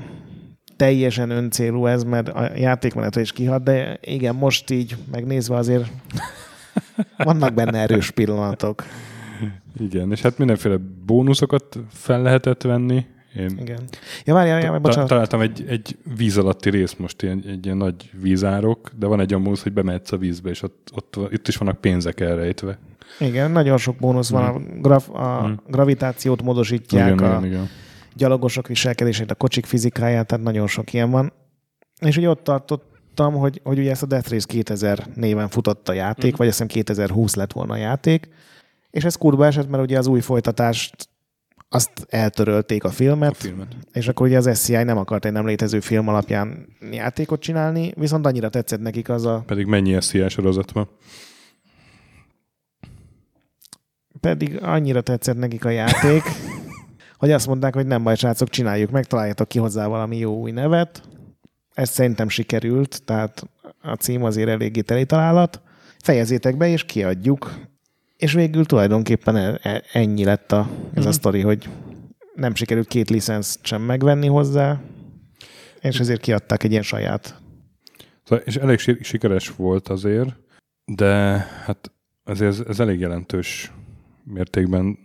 teljesen 0.76 1.30
öncélú 1.30 1.86
ez, 1.86 2.04
mert 2.04 2.30
a 2.30 2.52
játékmenetre 2.56 3.22
is 3.22 3.32
kihat, 3.32 3.64
de 3.64 4.00
igen, 4.02 4.36
most 4.36 4.70
így 4.70 4.96
megnézve 5.12 5.56
azért 5.56 5.90
vannak 7.18 7.54
benne 7.54 7.80
erős 7.80 8.12
pillanatok. 8.12 8.84
Igen, 9.80 10.12
és 10.12 10.22
hát 10.22 10.38
mindenféle 10.38 10.78
bónuszokat 11.06 11.80
fel 11.90 12.22
lehetett 12.22 12.62
venni, 12.62 13.06
Én 13.38 13.58
Igen. 13.60 13.80
Ja, 14.26 14.34
várjál, 14.34 14.60
várjál, 14.62 14.80
bocsánat. 14.80 15.10
találtam 15.10 15.42
egy, 15.42 15.66
egy 15.68 15.98
víz 16.18 16.38
alatti 16.38 16.70
rész 16.70 16.96
most, 16.96 17.22
ilyen, 17.22 17.44
egy 17.48 17.66
ilyen 17.66 17.78
nagy 17.78 18.12
vízárok, 18.22 18.92
de 18.96 19.06
van 19.06 19.20
egy 19.20 19.32
olyan 19.32 19.44
módusz, 19.44 19.64
hogy 19.64 19.74
bemehetsz 19.74 20.12
a 20.12 20.18
vízbe, 20.18 20.50
és 20.50 20.64
ott, 20.64 20.90
ott, 20.96 21.34
itt 21.34 21.48
is 21.48 21.58
vannak 21.58 21.82
pénzek 21.82 22.20
elrejtve. 22.20 22.78
Igen, 23.20 23.52
nagyon 23.52 23.78
sok 23.78 23.96
bónusz 23.98 24.30
van. 24.30 24.44
A, 24.44 24.60
graf, 24.82 25.10
a 25.10 25.56
gravitációt 25.68 26.42
módosítják, 26.42 27.06
Mhm. 27.06 27.18
igen, 27.24 27.32
a 27.32 27.38
igen, 27.38 27.46
igen. 27.52 27.68
gyalogosok 28.16 28.68
viselkedését, 28.68 29.32
a 29.32 29.36
kocsik 29.36 29.66
fizikáját, 29.66 30.28
tehát 30.28 30.44
nagyon 30.44 30.68
sok 30.68 30.94
ilyen 30.94 31.10
van. 31.12 31.34
És 32.00 32.18
ugye 32.18 32.30
ott 32.30 32.44
tartottam, 32.44 33.34
hogy, 33.34 33.62
hogy 33.64 33.80
ugye 33.80 33.92
ezt 33.92 34.04
a 34.04 34.06
Death 34.06 34.32
Race 34.32 34.46
2000 34.48 35.06
néven 35.16 35.48
futott 35.50 35.90
a 35.90 35.94
játék, 35.94 36.30
Mhm. 36.32 36.38
vagy 36.38 36.48
azt 36.48 36.58
hiszem 36.58 36.74
2020 36.74 37.36
lett 37.36 37.52
volna 37.54 37.74
a 37.74 37.78
játék, 37.78 38.30
és 38.98 39.04
ez 39.04 39.16
kurva 39.16 39.46
esett, 39.46 39.70
mert 39.70 39.84
ugye 39.84 39.98
az 39.98 40.08
új 40.08 40.20
folytatást 40.20 41.10
azt 41.70 41.92
eltörölték 42.10 42.84
a 42.84 42.90
filmet, 42.90 43.32
A 43.32 43.34
filmet. 43.34 43.76
és 43.92 44.08
akkor 44.08 44.28
ugye 44.28 44.38
az 44.38 44.60
SCI 44.60 44.84
nem 44.84 44.98
akart 44.98 45.26
egy 45.26 45.32
nem 45.32 45.46
létező 45.46 45.80
film 45.80 46.08
alapján 46.08 46.68
játékot 46.92 47.40
csinálni, 47.42 47.92
viszont 47.96 48.26
annyira 48.26 48.50
tetszett 48.50 48.80
nekik 48.80 49.10
az 49.10 49.26
a, 49.26 49.44
Pedig 49.46 49.66
mennyi 49.66 50.02
SCI 50.02 50.30
sorozat 50.30 50.72
van? 50.72 50.90
pedig 54.20 54.64
annyira 54.64 55.02
tetszett 55.02 55.38
nekik 55.38 55.66
a 55.66 55.70
játék, 55.70 56.22
hogy 57.20 57.32
azt 57.32 57.48
mondták, 57.48 57.74
hogy 57.74 57.88
nem 57.88 58.04
baj, 58.04 58.16
srácok, 58.16 58.50
csináljuk 58.50 58.90
meg, 58.92 59.06
találjatok 59.06 59.48
ki 59.48 59.60
hozzá 59.60 59.88
valami 59.88 60.18
jó 60.18 60.40
új 60.40 60.52
nevet. 60.52 61.02
Ez 61.74 61.90
szerintem 61.90 62.30
sikerült, 62.30 63.04
tehát 63.06 63.44
a 63.82 63.94
cím 63.94 64.24
azért 64.24 64.50
eléggé 64.50 64.82
teli 64.82 65.06
találat. 65.06 65.62
Fejezétek 66.04 66.58
be, 66.58 66.68
és 66.68 66.84
kiadjuk. 66.84 67.52
És 68.18 68.34
végül 68.34 68.66
tulajdonképpen 68.66 69.36
e- 69.36 69.60
e- 69.62 69.84
ennyi 69.92 70.24
lett 70.24 70.52
a, 70.52 70.70
ez 70.94 71.06
a 71.06 71.12
sztori, 71.12 71.42
hogy 71.42 71.70
nem 72.36 72.56
sikerült 72.56 72.88
két 72.88 73.10
licenszt 73.10 73.66
sem 73.66 73.82
megvenni 73.82 74.28
hozzá, 74.28 74.82
és 75.82 76.00
ezért 76.00 76.22
kiadták 76.22 76.64
egy 76.64 76.72
ilyen 76.72 76.84
saját. 76.84 77.42
Szóval, 78.24 78.46
és 78.46 78.56
elég 78.56 78.80
si- 78.80 79.04
sikeres 79.04 79.56
volt 79.56 79.88
azért, 79.88 80.36
de 80.86 81.38
hát 81.66 81.92
azért 82.24 82.52
ez, 82.52 82.60
ez 82.68 82.80
elég 82.80 83.00
jelentős 83.00 83.72
mértékben 84.24 84.98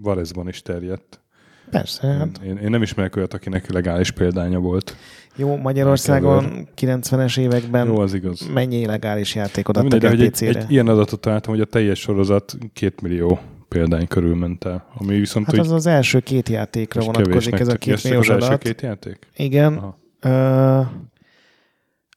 Varezban 0.00 0.48
is 0.48 0.62
terjedt. 0.62 1.23
Persze, 1.70 2.06
hát 2.06 2.40
Én, 2.44 2.56
én 2.56 2.70
nem 2.70 2.82
ismerek 2.82 3.16
olyat, 3.16 3.34
akinek 3.34 3.70
legális 3.72 4.10
példánya 4.10 4.58
volt. 4.58 4.96
jó, 5.36 5.56
Magyarországon 5.56 6.68
90-es 6.80 7.38
években 7.38 7.86
Jó, 7.86 7.98
az 7.98 8.14
igaz. 8.14 8.48
mennyi 8.52 8.76
illegális 8.76 9.34
játékot 9.34 9.76
adtak 9.76 10.04
egy, 10.04 10.30
PC-re? 10.30 10.60
egy 10.60 10.70
ilyen 10.70 10.88
adatot 10.88 11.20
találtam, 11.20 11.52
hogy 11.52 11.62
a 11.62 11.64
teljes 11.64 11.98
sorozat 12.00 12.56
két 12.72 13.00
millió 13.00 13.38
példány 13.68 14.06
körül 14.08 14.34
ment 14.36 14.64
el. 14.64 14.86
Ami 14.98 15.18
viszont 15.18 15.46
Hát 15.46 15.58
az 15.58 15.70
az 15.70 15.86
első 15.86 16.20
két 16.20 16.48
játékra 16.48 17.00
vonatkozik 17.04 17.58
ez 17.60 17.68
a 17.68 17.76
két 17.76 18.02
milliós 18.04 18.28
az 18.28 18.34
első 18.34 18.46
adat. 18.46 18.62
két 18.62 18.80
játék? 18.80 19.18
Igen. 19.36 19.74
Aha. 19.76 19.98
Ö, 20.20 20.80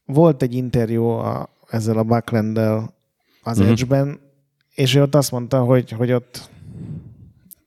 volt 0.05 0.41
egy 0.41 0.53
interjú 0.55 1.03
a, 1.03 1.49
ezzel 1.69 1.97
a 1.97 2.03
Buckland-del 2.03 2.93
az 3.43 3.57
Mhm. 3.57 3.67
Edge-ben, 3.69 4.19
és 4.75 4.95
ő 4.95 5.01
ott 5.01 5.15
azt 5.15 5.31
mondta, 5.31 5.59
hogy, 5.63 5.91
hogy 5.91 6.11
ott 6.11 6.49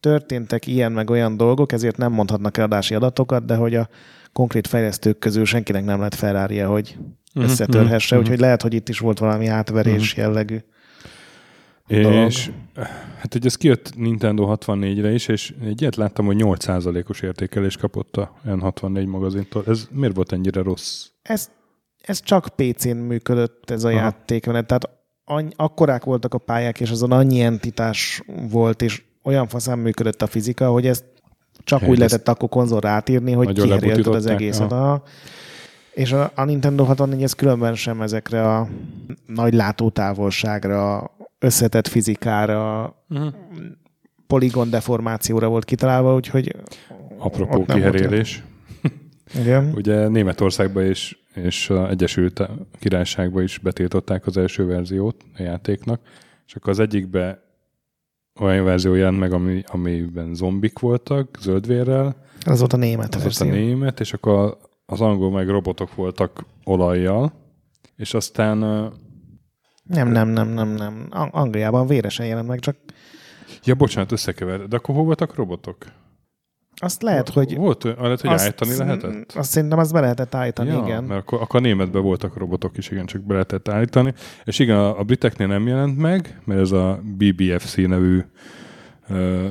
történtek 0.00 0.66
ilyen 0.66 0.92
meg 0.92 1.10
olyan 1.10 1.36
dolgok, 1.36 1.72
ezért 1.72 1.96
nem 1.96 2.12
mondhatnak 2.12 2.56
eladási 2.56 2.94
adatokat, 2.94 3.44
de 3.44 3.54
hogy 3.54 3.74
a 3.74 3.88
konkrét 4.32 4.66
fejlesztők 4.66 5.18
közül 5.18 5.44
senkinek 5.44 5.84
nem 5.84 6.00
lett 6.00 6.14
ferrari 6.14 6.58
hogy 6.58 6.98
Mhm, 7.32 7.44
összetörhesse, 7.44 8.14
mhm, 8.14 8.24
úgyhogy 8.24 8.40
lehet, 8.40 8.62
hogy 8.62 8.74
itt 8.74 8.88
is 8.88 8.98
volt 8.98 9.18
valami 9.18 9.46
átverés 9.46 10.16
jellegű. 10.16 10.58
dolog. 11.86 12.26
És 12.26 12.50
hát 13.18 13.34
ugye 13.34 13.46
ez 13.46 13.56
kijött 13.56 13.96
Nintendo 13.96 14.56
64-re 14.56 15.12
is, 15.12 15.28
és 15.28 15.54
egy 15.62 15.80
ilyet 15.80 15.96
láttam, 15.96 16.26
hogy 16.26 16.36
8%-os 16.38 17.20
értékelés 17.20 17.76
kapott 17.76 18.16
a 18.16 18.34
N64 18.46 19.06
magazintól. 19.06 19.64
Ez 19.66 19.88
miért 19.90 20.14
volt 20.14 20.32
ennyire 20.32 20.62
rossz? 20.62 21.06
Ez, 21.22 21.50
ez 22.00 22.20
csak 22.20 22.48
PC-n 22.48 22.96
működött 22.96 23.70
ez 23.70 23.84
a 23.84 23.88
Aha. 23.88 23.98
játékmenet, 23.98 24.66
tehát 24.66 24.90
any, 25.24 25.52
akkorák 25.56 26.04
voltak 26.04 26.34
a 26.34 26.38
pályák, 26.38 26.80
és 26.80 26.90
azon 26.90 27.12
annyi 27.12 27.40
entitás 27.40 28.22
volt, 28.50 28.82
és 28.82 29.02
olyan 29.22 29.48
faszán 29.48 29.78
működött 29.78 30.22
a 30.22 30.26
fizika, 30.26 30.70
hogy 30.70 30.86
ezt 30.86 31.04
csak 31.64 31.80
Hely, 31.80 31.88
úgy 31.88 31.96
lehetett 31.98 32.28
akkor 32.28 32.48
konzolra 32.48 32.88
átírni, 32.88 33.32
hogy 33.32 33.52
kiherélted 33.52 34.14
az 34.14 34.26
egészet. 34.26 34.72
aha. 34.72 35.02
És 35.94 36.12
a, 36.12 36.32
a 36.34 36.44
Nintendo 36.44 36.84
64 36.84 37.22
ez 37.22 37.32
különben 37.32 37.74
sem 37.74 38.02
ezekre 38.02 38.56
a 38.56 38.68
nagy 39.26 39.54
látótávolságra, 39.54 41.10
összetett 41.38 41.88
fizikára, 41.88 42.94
Uh-huh. 43.10 43.32
poligon 44.26 44.70
deformációra 44.70 45.48
volt 45.48 45.64
kitalálva, 45.64 46.14
úgyhogy 46.14 46.56
Apropó 47.18 47.64
kiherélés. 47.64 48.42
igen. 49.40 49.72
Ugye 49.76 50.08
Németországban 50.08 50.84
és, 50.84 51.18
és 51.34 51.70
Egyesült 51.88 52.48
Királyságban 52.78 53.42
is 53.42 53.58
betiltották 53.58 54.26
az 54.26 54.36
első 54.36 54.66
verziót 54.66 55.24
a 55.38 55.42
játéknak, 55.42 56.00
és 56.46 56.54
akkor 56.54 56.70
az 56.70 56.78
egyikbe 56.78 57.42
olyan 58.40 58.64
verzió 58.64 58.94
jelent 58.94 59.18
meg, 59.18 59.32
ami, 59.32 59.62
amiben 59.66 60.34
zombik 60.34 60.78
voltak, 60.78 61.36
zöldvérrel, 61.40 62.16
Ez 62.46 62.58
volt 62.58 62.72
a 62.72 62.76
német 62.76 63.14
az 63.14 63.20
ott 63.20 63.20
a 63.20 63.22
verzió. 63.22 63.50
német, 63.50 64.00
és 64.00 64.12
akkor 64.12 64.56
az 64.86 65.00
angol 65.00 65.30
meg 65.30 65.48
robotok 65.48 65.94
voltak 65.94 66.44
olajjal, 66.64 67.32
és 67.96 68.14
aztán 68.14 68.58
Nem, 69.84 70.08
nem, 70.08 70.28
nem, 70.28 70.48
nem, 70.48 70.68
nem. 70.68 71.06
Ang- 71.10 71.34
Angliában 71.34 71.86
véresen 71.86 72.26
jelent 72.26 72.48
meg, 72.48 72.58
csak 72.58 72.76
Ja, 73.64 73.74
bocsánat, 73.74 74.12
összekever. 74.12 74.68
De 74.68 74.76
akkor 74.76 74.94
hol 74.94 75.04
voltak 75.04 75.34
robotok? 75.34 75.76
Azt 76.82 77.02
lehet, 77.02 77.28
hogy... 77.28 77.56
Volt, 77.56 77.82
lehet, 77.84 78.20
hogy 78.20 78.30
azt, 78.30 78.44
állítani 78.44 78.76
lehetett? 78.76 79.32
Azt 79.32 79.50
szerintem 79.50 79.78
azt 79.78 79.92
be 79.92 80.00
lehetett 80.00 80.34
állítani, 80.34 80.68
ja, 80.68 80.82
igen. 80.84 81.04
Mert 81.04 81.20
akkor, 81.20 81.40
akkor 81.40 81.60
a 81.60 81.62
németben 81.62 82.02
voltak 82.02 82.36
robotok 82.36 82.76
is, 82.76 82.90
igen, 82.90 83.06
csak 83.06 83.22
be 83.22 83.32
lehetett 83.32 83.68
állítani. 83.68 84.14
És 84.44 84.58
igen, 84.58 84.76
a, 84.76 84.98
a 84.98 85.02
briteknél 85.02 85.46
nem 85.46 85.66
jelent 85.66 85.98
meg, 85.98 86.40
mert 86.44 86.60
ez 86.60 86.70
a 86.70 87.00
BBFC 87.02 87.76
nevű 87.76 88.20
uh, 89.08 89.46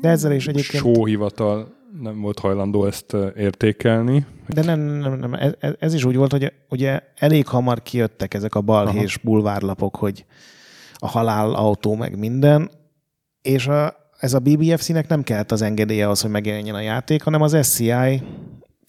De 0.00 0.08
ezzel 0.08 0.32
is 0.32 0.46
egyébként... 0.46 0.82
sóhivatal 0.82 1.76
nem 2.00 2.20
volt 2.20 2.38
hajlandó 2.38 2.84
ezt 2.84 3.16
értékelni. 3.36 4.26
De 4.46 4.64
nem, 4.64 4.80
nem, 4.80 5.18
nem. 5.18 5.34
Ez, 5.34 5.72
ez- 5.78 5.94
is 5.94 6.04
úgy 6.04 6.16
volt, 6.16 6.30
hogy 6.30 6.52
ugye 6.68 7.00
elég 7.14 7.46
hamar 7.46 7.82
kijöttek 7.82 8.34
ezek 8.34 8.54
a 8.54 8.60
balhés 8.60 9.16
bulvárlapok, 9.16 9.96
hogy 9.96 10.24
a 10.94 11.06
halál 11.06 11.54
autó 11.54 11.94
meg 11.94 12.18
minden, 12.18 12.70
és 13.42 13.66
a, 13.66 13.94
ez 14.18 14.34
a 14.34 14.38
BBFC-nek 14.38 15.08
nem 15.08 15.22
kellett 15.22 15.52
az 15.52 15.62
engedélye 15.62 16.04
ahhoz, 16.04 16.20
hogy 16.20 16.30
megjelenjen 16.30 16.74
a 16.74 16.80
játék, 16.80 17.22
hanem 17.22 17.42
az 17.42 17.66
SCI 17.66 18.22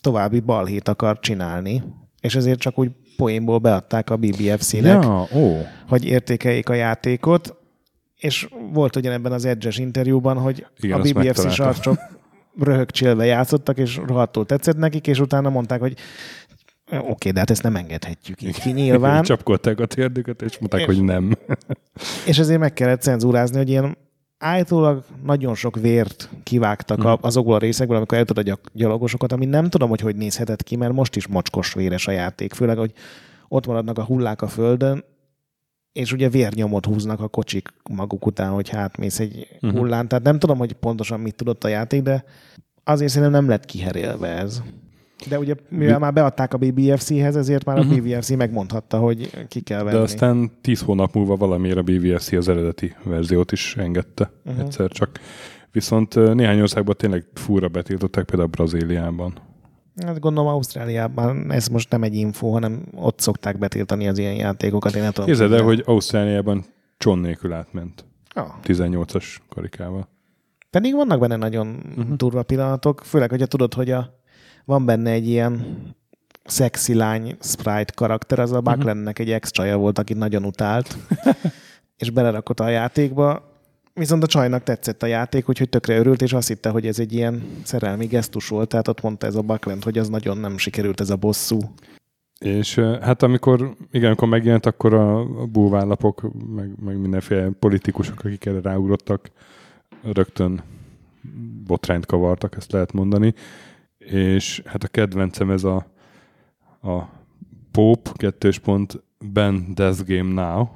további 0.02 0.40
balhét 0.40 0.88
akar 0.88 1.20
csinálni, 1.20 1.84
és 2.22 2.36
ezért 2.36 2.60
csak 2.60 2.80
úgy 2.80 2.92
poénból 3.18 3.58
beadták 3.58 4.10
a 4.10 4.16
BBFC-nek. 4.16 5.04
Ja, 5.04 5.28
ó. 5.36 5.66
hogy 5.88 6.06
értékeljék 6.06 6.70
a 6.70 6.74
játékot, 6.74 7.56
és 8.16 8.48
volt 8.74 8.96
ugyanebben 8.96 9.32
az 9.32 9.46
Edge-es 9.46 9.78
interjúban, 9.78 10.38
hogy 10.38 10.66
Igen, 10.80 11.00
a 11.00 11.02
BBFC 11.02 11.52
sarcsok 11.52 11.98
röhögcsélve 12.60 13.26
játszottak, 13.26 13.78
és 13.78 14.02
rohadtul 14.08 14.46
tetszett 14.46 14.78
nekik, 14.78 15.08
és 15.08 15.20
utána 15.20 15.50
mondták, 15.50 15.80
hogy 15.80 15.94
oké, 16.92 17.06
okay, 17.10 17.32
de 17.32 17.40
hát 17.40 17.50
ezt 17.50 17.64
nem 17.64 17.76
engedhetjük 17.76 18.42
így 18.42 18.60
ki 18.60 18.72
nyilván, 18.72 19.24
Csapkodták 19.34 19.80
a 19.80 19.86
térdüket, 19.86 20.42
és 20.42 20.58
mondták, 20.58 20.80
És- 20.80 20.86
hogy 20.86 21.04
nem. 21.04 21.38
és 22.26 22.38
ezért 22.38 22.60
meg 22.60 22.74
kellett 22.74 23.02
cenzúrázni, 23.02 23.58
hogy 23.58 23.70
ilyen 23.70 23.98
állítólag 24.39 25.03
nagyon 25.24 25.55
sok 25.55 25.75
vért 25.75 26.29
kivágtak 26.43 27.03
a, 27.03 27.17
azokból 27.22 27.55
a 27.55 27.60
részekből, 27.60 27.98
amikor 27.98 28.17
el 28.17 28.25
tudod 28.25 28.50
a 28.50 28.60
gyalogosokat, 28.74 29.31
ami 29.31 29.46
nem 29.46 29.69
tudom, 29.69 29.89
hogy 29.89 30.01
hogy 30.01 30.15
nézhetett 30.15 30.63
ki, 30.63 30.75
mert 30.75 30.93
most 30.93 31.15
is 31.15 31.27
mocskos 31.27 31.74
véres 31.74 32.08
a 32.08 32.12
játék, 32.12 32.53
főleg, 32.53 32.77
hogy 32.77 32.93
ott 33.48 33.65
maradnak 33.67 33.98
a 33.98 34.03
hullák 34.03 34.41
a 34.41 34.48
földön, 34.48 35.03
és 35.91 36.12
ugye 36.13 36.29
vérnyomot 36.29 36.86
húznak 36.86 37.19
a 37.19 37.27
kocsik 37.27 37.74
maguk 37.89 38.25
után, 38.25 38.51
hogy 38.51 38.69
hát 38.69 38.98
mész 38.98 39.19
egy 39.19 39.48
Mhm. 39.60 39.77
hullán. 39.77 40.08
Tehát 40.08 40.24
nem 40.24 40.39
tudom, 40.39 40.58
hogy 40.58 40.74
pontosan 40.74 41.19
mit 41.19 41.36
tudott 41.36 41.63
a 41.63 41.67
játék, 41.67 42.01
de 42.01 42.24
azért 42.84 43.12
szerintem 43.12 43.41
nem 43.41 43.50
lett 43.50 43.65
kiherélve 43.65 44.27
ez. 44.27 44.62
De 45.28 45.40
ugye, 45.40 45.56
mivel 45.70 46.00
már 46.00 46.14
beadták 46.14 46.54
a 46.54 46.58
BBFC-hez, 46.58 47.36
ezért 47.36 47.66
már 47.66 47.78
a 47.78 47.84
BBFC 47.84 48.30
megmondhatta, 48.30 48.98
hogy 48.98 49.48
ki 49.48 49.62
kell 49.62 49.84
venni. 49.84 49.96
De 49.96 50.02
aztán 50.02 50.52
tíz 50.62 50.82
hónap 50.82 51.14
múlva 51.14 51.36
valamiért 51.36 51.78
a 51.78 51.82
BVSC 51.82 52.32
az 52.32 52.48
eredeti 52.50 52.96
verziót 53.04 53.52
is 53.52 53.76
engedte 53.76 54.32
uh-huh. 54.46 54.64
egyszer 54.64 54.90
csak. 54.90 55.20
Viszont 55.72 56.34
néhány 56.34 56.62
országban 56.62 56.96
tényleg 56.98 57.26
fúra 57.34 57.68
betiltották, 57.68 58.26
például 58.26 58.50
Brazíliában. 58.50 59.34
Hát 60.06 60.20
gondolom 60.20 60.50
Ausztráliában 60.50 61.52
ez 61.52 61.68
most 61.68 61.92
nem 61.92 62.04
egy 62.04 62.16
info, 62.16 62.50
hanem 62.50 62.84
ott 62.96 63.20
szokták 63.20 63.58
betiltani 63.58 64.08
az 64.08 64.18
ilyen 64.18 64.36
játékokat. 64.36 64.96
Én 64.96 65.02
nem 65.02 65.12
tudom. 65.12 65.26
Képzeld 65.26 65.52
el, 65.52 65.62
hogy... 65.62 65.76
hogy 65.76 65.84
Ausztráliában 65.88 66.66
cson 66.98 67.20
nélkül 67.20 67.54
átment. 67.54 68.06
Ah, 68.34 68.48
18-as 68.64 69.26
karikával. 69.50 70.08
pedig 70.70 70.94
vannak 70.94 71.20
benne 71.20 71.36
nagyon 71.36 71.68
uh-huh. 71.98 72.16
durva 72.16 72.44
pillanatok, 72.44 73.02
főleg, 73.04 73.30
hogyha 73.30 73.46
tudod, 73.46 73.74
hogy 73.74 73.92
a, 73.92 74.19
van 74.66 74.86
benne 74.86 75.12
egy 75.12 75.28
ilyen 75.28 75.78
szexi 76.46 76.94
lány 76.94 77.38
sprite 77.42 77.94
karakter, 77.96 78.39
az 78.39 78.51
a 78.51 78.62
Bucklandnek 78.62 79.20
egy 79.20 79.32
ex 79.32 79.51
volt, 79.56 80.00
akit 80.00 80.18
nagyon 80.18 80.46
utált, 80.46 80.98
és 81.98 82.10
belerakott 82.10 82.60
a 82.60 82.70
játékba. 82.70 83.48
Viszont 83.94 84.24
a 84.24 84.28
csajnak 84.28 84.63
tetszett 84.63 85.04
a 85.04 85.06
játék, 85.06 85.50
úgyhogy 85.50 85.70
tökre 85.70 85.98
örült, 85.98 86.22
és 86.22 86.34
azt 86.34 86.48
hitte, 86.48 86.70
hogy 86.70 86.88
ez 86.88 87.00
egy 87.00 87.13
ilyen 87.13 87.44
szerelmi 87.63 88.06
gesztus 88.06 88.48
volt, 88.48 88.70
tehát 88.70 88.88
ott 88.88 89.01
mondta 89.01 89.28
ez 89.28 89.36
a 89.36 89.42
Buckland, 89.42 89.84
hogy 89.84 89.98
az 89.98 90.10
nagyon 90.10 90.38
nem 90.38 90.58
sikerült 90.58 91.00
ez 91.00 91.10
a 91.10 91.16
bosszú. 91.16 91.60
És 92.39 92.75
hát 93.01 93.24
amikor, 93.24 93.75
igen, 93.92 94.08
amikor 94.08 94.28
megjelent, 94.28 94.66
akkor 94.66 94.94
a, 94.94 95.20
a 95.20 95.46
búvállapok, 95.46 96.22
meg, 96.56 96.72
meg 96.84 97.00
mindenféle 97.00 97.50
politikusok, 97.60 98.20
akik 98.20 98.46
erre 98.46 98.62
ráugrottak, 98.62 99.32
rögtön 100.04 100.63
botrányt 101.66 102.06
kavartak, 102.06 102.56
ezt 102.56 102.72
lehet 102.72 102.94
mondani. 102.94 103.34
És 104.12 104.62
hát 104.66 104.84
a 104.84 104.88
kedvencem 104.88 105.51
ez 105.51 105.63
a, 105.63 105.86
a 106.82 107.10
Pope 107.72 108.12
kettős 108.13 108.60
pont 108.60 109.04
Ben 109.34 109.72
Death 109.74 110.04
Game 110.06 110.34
Now, 110.42 110.68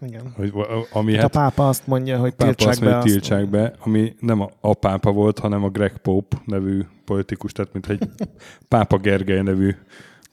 Igen. 0.00 0.32
hogy, 0.36 0.52
ami 0.92 1.12
Hát 1.12 1.20
hát, 1.20 1.34
a 1.34 1.38
pápa 1.38 1.68
azt 1.68 1.86
mondja, 1.86 2.18
hogy 2.18 2.34
pápa 2.34 2.54
tiltsák 2.54 2.68
azt 2.68 2.80
be 2.80 2.90
mondja, 2.90 3.02
azt. 3.02 3.12
tiltsák 3.12 3.48
be, 3.48 3.74
ami 3.78 4.14
nem 4.20 4.40
a, 4.40 4.50
a 4.60 4.74
pápa 4.74 5.12
volt, 5.12 5.38
hanem 5.38 5.64
a 5.64 5.68
Greg 5.68 5.98
Pope 5.98 6.36
nevű 6.44 6.82
politikus, 7.04 7.52
tehát 7.52 7.72
mint 7.72 7.88
egy 7.88 8.08
pápa 8.68 8.96
Gergely 8.96 9.42
nevű 9.42 9.74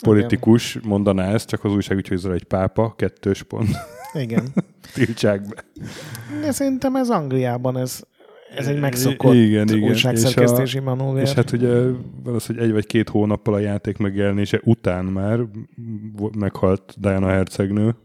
politikus 0.01 0.79
mondaná 0.83 1.33
ezt, 1.33 1.47
csak 1.47 1.63
az 1.63 1.71
újság 1.71 1.97
úgy, 1.97 2.07
hogy 2.07 2.25
egy 2.31 2.43
pápa, 2.43 2.93
kettős 2.95 3.43
pont, 3.43 3.69
Igen. 4.13 4.47
tiltsák 4.93 5.47
be. 5.47 5.63
De 6.41 6.51
szerintem 6.51 6.95
ez 6.95 7.09
Angliában 7.09 7.77
ez, 7.77 8.03
ez 8.55 8.67
egy 8.67 8.79
megszokott 8.79 9.33
Igen, 9.33 9.67
igen. 9.67 9.89
újságszerkesztési 9.89 10.77
És 10.77 10.83
manóver. 10.83 11.23
És 11.23 11.33
hát 11.33 11.51
ugye 11.51 11.69
az, 12.23 12.45
hogy 12.45 12.57
egy 12.57 12.71
vagy 12.71 12.85
két 12.85 13.09
hónappal 13.09 13.53
a 13.53 13.59
játék 13.59 13.97
megjelenése 13.97 14.59
után 14.63 15.05
már 15.05 15.39
meghalt 16.37 16.93
Diana 16.97 17.27
hercegnő, 17.27 17.95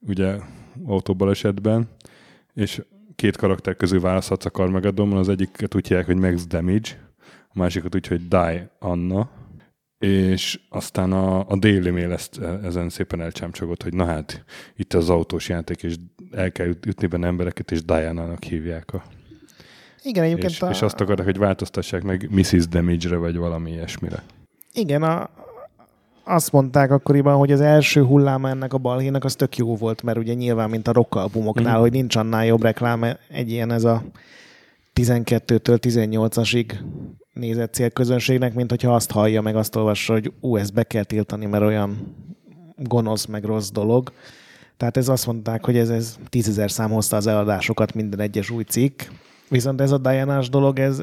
ugye 0.00 0.34
autóbalesetben, 0.84 1.88
és 2.54 2.82
két 3.16 3.36
karakter 3.36 3.76
közül 3.76 4.00
választhatsz 4.00 4.44
a 4.44 4.50
Carmageddonban, 4.50 5.18
az 5.18 5.28
egyiket 5.28 5.74
úgy 5.74 5.88
hívják, 5.88 6.06
hogy 6.06 6.16
Max 6.16 6.46
Damage, 6.46 7.10
a 7.48 7.58
másikat 7.58 7.94
úgy, 7.94 8.06
hogy 8.06 8.28
Die 8.28 8.70
Anna, 8.78 9.30
és 9.98 10.60
aztán 10.68 11.12
a, 11.12 11.48
a 11.48 11.56
Daily 11.56 11.90
Mail 11.90 12.12
ezt, 12.12 12.40
ezen 12.62 12.88
szépen 12.88 13.20
elcsámcsogott, 13.20 13.82
hogy 13.82 13.94
na 13.94 14.04
hát, 14.04 14.44
itt 14.76 14.92
az 14.92 15.10
autós 15.10 15.48
játék, 15.48 15.82
és 15.82 15.94
el 16.30 16.52
kell 16.52 16.66
üt- 16.66 16.86
ütni 16.86 17.06
benne 17.06 17.26
embereket, 17.26 17.70
és 17.70 17.84
Diana-nak 17.84 18.42
hívják 18.42 18.92
a 18.92 19.02
Igen, 20.02 20.24
egyébként 20.24 20.50
és, 20.50 20.62
a, 20.62 20.70
és 20.70 20.82
azt 20.82 21.00
akarták, 21.00 21.24
hogy 21.26 21.38
változtassák 21.38 22.02
meg 22.02 22.28
Mrs. 22.30 22.68
Damage-re, 22.68 23.16
vagy 23.16 23.36
valami 23.36 23.70
ilyesmire. 23.70 24.22
igen, 24.72 25.02
a, 25.02 25.28
azt 26.24 26.52
mondták 26.52 26.90
akkoriban, 26.90 27.36
hogy 27.36 27.52
az 27.52 27.60
első 27.60 28.02
hulláma 28.04 28.48
ennek 28.48 28.72
a 28.72 28.78
balhénak 28.78 29.24
az 29.24 29.34
tök 29.34 29.56
jó 29.56 29.76
volt, 29.76 30.02
mert 30.02 30.18
ugye 30.18 30.34
nyilván, 30.34 30.70
mint 30.70 30.88
a 30.88 30.92
rock 30.92 31.14
albumoknál, 31.14 31.72
Mhm. 31.72 31.80
hogy 31.80 31.92
nincs 31.92 32.16
annál 32.16 32.46
jobb 32.46 32.62
reklám, 32.62 33.04
egy 33.28 33.50
ilyen 33.50 33.70
ez 33.72 33.84
a 33.84 34.02
12-től 34.94 35.78
18-asig 35.80 36.72
nézett 37.32 37.72
célközönségnek, 37.74 38.54
mint 38.54 38.70
hogyha 38.70 38.94
azt 38.94 39.10
hallja, 39.10 39.40
meg 39.40 39.56
azt 39.56 39.76
olvassa, 39.76 40.12
hogy 40.12 40.32
ú, 40.40 40.56
ezt 40.56 40.74
be 40.74 40.82
kell 40.82 41.04
tiltani, 41.04 41.46
mert 41.46 41.64
olyan 41.64 42.14
gonosz, 42.76 43.26
meg 43.26 43.44
rossz 43.44 43.70
dolog. 43.70 44.12
Tehát 44.76 44.96
ez 44.96 45.08
azt 45.08 45.26
mondták, 45.26 45.64
hogy 45.64 45.76
ez, 45.76 45.90
ez 45.90 46.16
tízezer 46.28 46.70
szám 46.70 46.90
hozta 46.90 47.16
az 47.16 47.26
eladásokat 47.26 47.94
minden 47.94 48.20
egyes 48.20 48.50
új 48.50 48.62
cikk. 48.62 49.02
Viszont 49.48 49.80
ez 49.80 49.90
a 49.90 49.98
diana 49.98 50.48
dolog, 50.48 50.78
ez, 50.78 51.02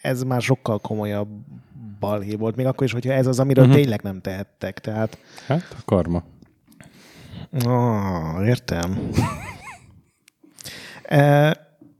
ez 0.00 0.22
már 0.22 0.42
sokkal 0.42 0.78
komolyabb 0.78 1.28
balhé 2.00 2.34
volt, 2.34 2.56
még 2.56 2.66
akkor 2.66 2.86
is, 2.86 2.92
hogyha 2.92 3.12
ez 3.12 3.26
az, 3.26 3.38
amiről 3.38 3.64
uh-huh. 3.64 3.80
tényleg 3.80 4.02
nem 4.02 4.20
tehettek. 4.20 4.78
Tehát, 4.78 5.18
Hát, 5.46 5.66
a 5.70 5.82
karma. 5.84 6.22
ah, 7.64 8.46
értem. 8.46 9.10
e, 11.02 11.56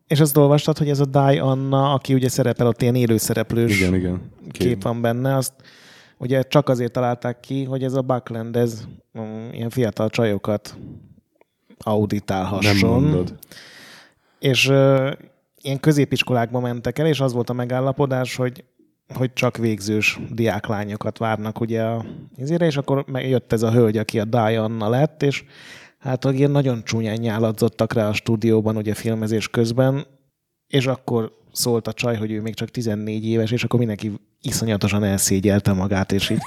és 0.06 0.20
azt 0.20 0.36
olvastad, 0.36 0.78
hogy 0.78 0.88
ez 0.88 1.00
a 1.00 1.04
Die 1.04 1.42
Anna, 1.42 1.92
aki 1.92 2.14
ugye 2.14 2.28
szerepel 2.28 2.66
ott 2.66 2.82
ilyen 2.82 2.94
élőszereplős 2.94 3.80
Igen, 3.80 3.94
igen. 3.94 4.20
kép 4.50 4.82
van 4.82 5.00
benne, 5.00 5.36
azt 5.36 5.52
ugye 6.18 6.42
csak 6.42 6.68
azért 6.68 6.92
találták 6.92 7.40
ki, 7.40 7.64
hogy 7.64 7.84
ez 7.84 7.94
a 7.94 8.02
Buckland, 8.02 8.56
ez 8.56 8.86
um, 9.12 9.48
ilyen 9.52 9.70
fiatal 9.70 10.08
csajokat 10.10 10.76
Nem 10.76 11.94
auditálhasson. 11.94 13.02
mondod. 13.02 13.38
És 14.38 14.68
uh, 14.68 15.12
ilyen 15.60 15.80
középiskolákba 15.80 16.60
mentek 16.60 16.98
el, 16.98 17.06
és 17.06 17.20
az 17.20 17.32
volt 17.32 17.50
a 17.50 17.52
megállapodás, 17.52 18.36
hogy 18.36 18.64
hogy 19.14 19.32
csak 19.32 19.56
végzős 19.56 20.18
diáklányokat 20.30 21.18
várnak 21.18 21.60
ugye 21.60 21.82
a 21.82 22.04
izére, 22.36 22.66
és 22.66 22.76
akkor 22.76 23.04
jött 23.12 23.52
ez 23.52 23.62
a 23.62 23.72
hölgy, 23.72 23.96
aki 23.96 24.20
a 24.20 24.24
Diana 24.24 24.88
lett, 24.88 25.22
és 25.22 25.44
hát 25.98 26.24
hogy 26.24 26.38
ilyen 26.38 26.50
nagyon 26.50 26.84
csúnyán 26.84 27.16
nyáladzottak 27.16 27.92
rá 27.92 28.08
a 28.08 28.12
stúdióban 28.12 28.76
ugye 28.76 28.94
filmezés 28.94 29.48
közben, 29.48 30.06
és 30.66 30.86
akkor 30.86 31.36
szólt 31.52 31.86
a 31.86 31.92
csaj, 31.92 32.16
hogy 32.16 32.30
ő 32.30 32.40
még 32.40 32.54
csak 32.54 32.68
14 32.68 33.26
éves, 33.26 33.50
és 33.50 33.64
akkor 33.64 33.78
mindenki 33.78 34.12
iszonyatosan 34.42 35.04
elszégyelte 35.04 35.72
magát, 35.72 36.12
és 36.12 36.30
így 36.30 36.42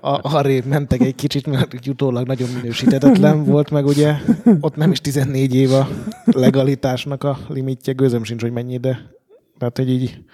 a, 0.00 0.20
arrébb 0.22 0.64
mentek 0.64 1.00
egy 1.00 1.14
kicsit, 1.14 1.46
mert 1.46 1.86
utólag 1.88 2.26
nagyon 2.26 2.48
minősítetetlen 2.54 3.44
volt, 3.44 3.70
meg 3.70 3.86
ugye 3.86 4.14
ott 4.60 4.76
nem 4.76 4.90
is 4.90 5.00
14 5.00 5.54
év 5.54 5.72
a 5.72 5.88
legalitásnak 6.24 7.24
a 7.24 7.38
limitje, 7.48 7.92
gőzöm 7.92 8.24
sincs, 8.24 8.42
hogy 8.42 8.52
mennyi, 8.52 8.76
de 8.76 9.14
tehát, 9.58 9.76
hogy 9.76 9.90
így 9.90 10.24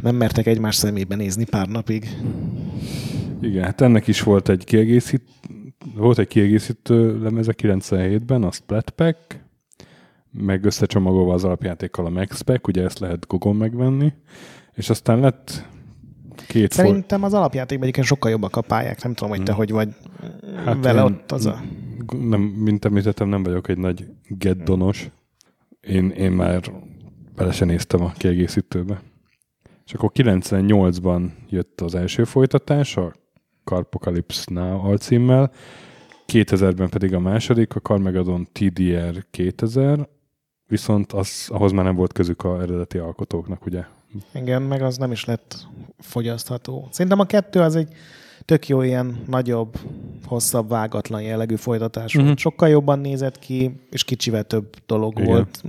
nem 0.00 0.16
mertek 0.16 0.46
egymás 0.46 0.74
szemébe 0.74 1.14
nézni 1.16 1.44
pár 1.44 1.68
napig. 1.68 2.16
Igen, 3.40 3.64
hát 3.64 3.80
ennek 3.80 4.06
is 4.06 4.22
volt 4.22 4.48
egy 4.48 4.64
kiegészít, 4.64 5.22
volt 5.94 6.18
egy 6.18 6.28
kiegészítő 6.28 7.22
lemeze 7.22 7.54
97-ben, 7.62 8.42
a 8.42 8.50
Splatpack, 8.50 9.44
meg 10.32 10.64
összecsomagolva 10.64 11.34
az 11.34 11.44
alapjátékkal 11.44 12.06
a 12.06 12.10
Max 12.10 12.40
Pack, 12.40 12.66
ugye 12.66 12.82
ezt 12.82 12.98
lehet 12.98 13.26
Gogon 13.26 13.56
megvenni, 13.56 14.12
és 14.74 14.90
aztán 14.90 15.20
lett 15.20 15.66
két. 16.46 16.72
Szerintem 16.72 17.22
az 17.22 17.34
alapjátékban 17.34 17.82
egyébként 17.82 18.06
sokkal 18.06 18.30
jobbak 18.30 18.56
a 18.56 18.60
pályák, 18.60 19.02
nem 19.02 19.14
tudom, 19.14 19.32
hogy 19.32 19.42
te 19.42 19.52
hogy 19.52 19.70
vagy 19.70 19.88
Hát 20.64 20.82
vele 20.82 21.04
ott 21.04 21.32
az 21.32 21.46
a... 21.46 21.60
Nem, 22.20 22.40
mint 22.40 22.84
említettem, 22.84 23.28
nem 23.28 23.42
vagyok 23.42 23.68
egy 23.68 23.78
nagy 23.78 24.06
geddonos. 24.28 25.10
Én, 25.80 26.10
én 26.10 26.30
már 26.30 26.72
bele 27.36 27.52
se 27.52 27.64
néztem 27.64 28.02
a 28.02 28.12
kiegészítőbe. 28.16 29.02
És 29.86 29.94
akkor 29.94 30.10
98-ban 30.14 31.30
jött 31.48 31.80
az 31.80 31.94
első 31.94 32.24
folytatás, 32.24 32.96
a 32.96 33.12
Carpocalypse 33.64 34.44
Now 34.46 34.84
alcímmel, 34.84 35.52
2000-ben 36.26 36.88
pedig 36.88 37.14
a 37.14 37.18
második, 37.18 37.74
a 37.74 37.80
Carmageddon 37.80 38.48
TDR 38.52 39.26
2000, 39.30 40.08
viszont 40.66 41.12
az, 41.12 41.48
ahhoz 41.48 41.72
már 41.72 41.84
nem 41.84 41.94
volt 41.94 42.12
közük 42.12 42.44
a 42.44 42.60
eredeti 42.60 42.98
alkotóknak, 42.98 43.66
ugye? 43.66 43.84
Igen, 44.34 44.62
meg 44.62 44.82
az 44.82 44.96
nem 44.96 45.12
is 45.12 45.24
lett 45.24 45.66
fogyasztható. 45.98 46.88
Szerintem 46.90 47.20
a 47.20 47.24
kettő 47.24 47.60
az 47.60 47.76
egy 47.76 47.88
tök 48.44 48.68
jó 48.68 48.82
ilyen 48.82 49.22
nagyobb, 49.26 49.76
hosszabb, 50.26 50.68
vágatlan 50.68 51.22
jellegű 51.22 51.54
folytatás 51.56 52.14
Mhm. 52.14 52.24
volt. 52.24 52.38
Sokkal 52.38 52.68
jobban 52.68 52.98
nézett 52.98 53.38
ki, 53.38 53.80
és 53.90 54.04
kicsivel 54.04 54.44
több 54.44 54.76
dolog 54.86 55.12
Igen. 55.18 55.26
volt 55.30 55.62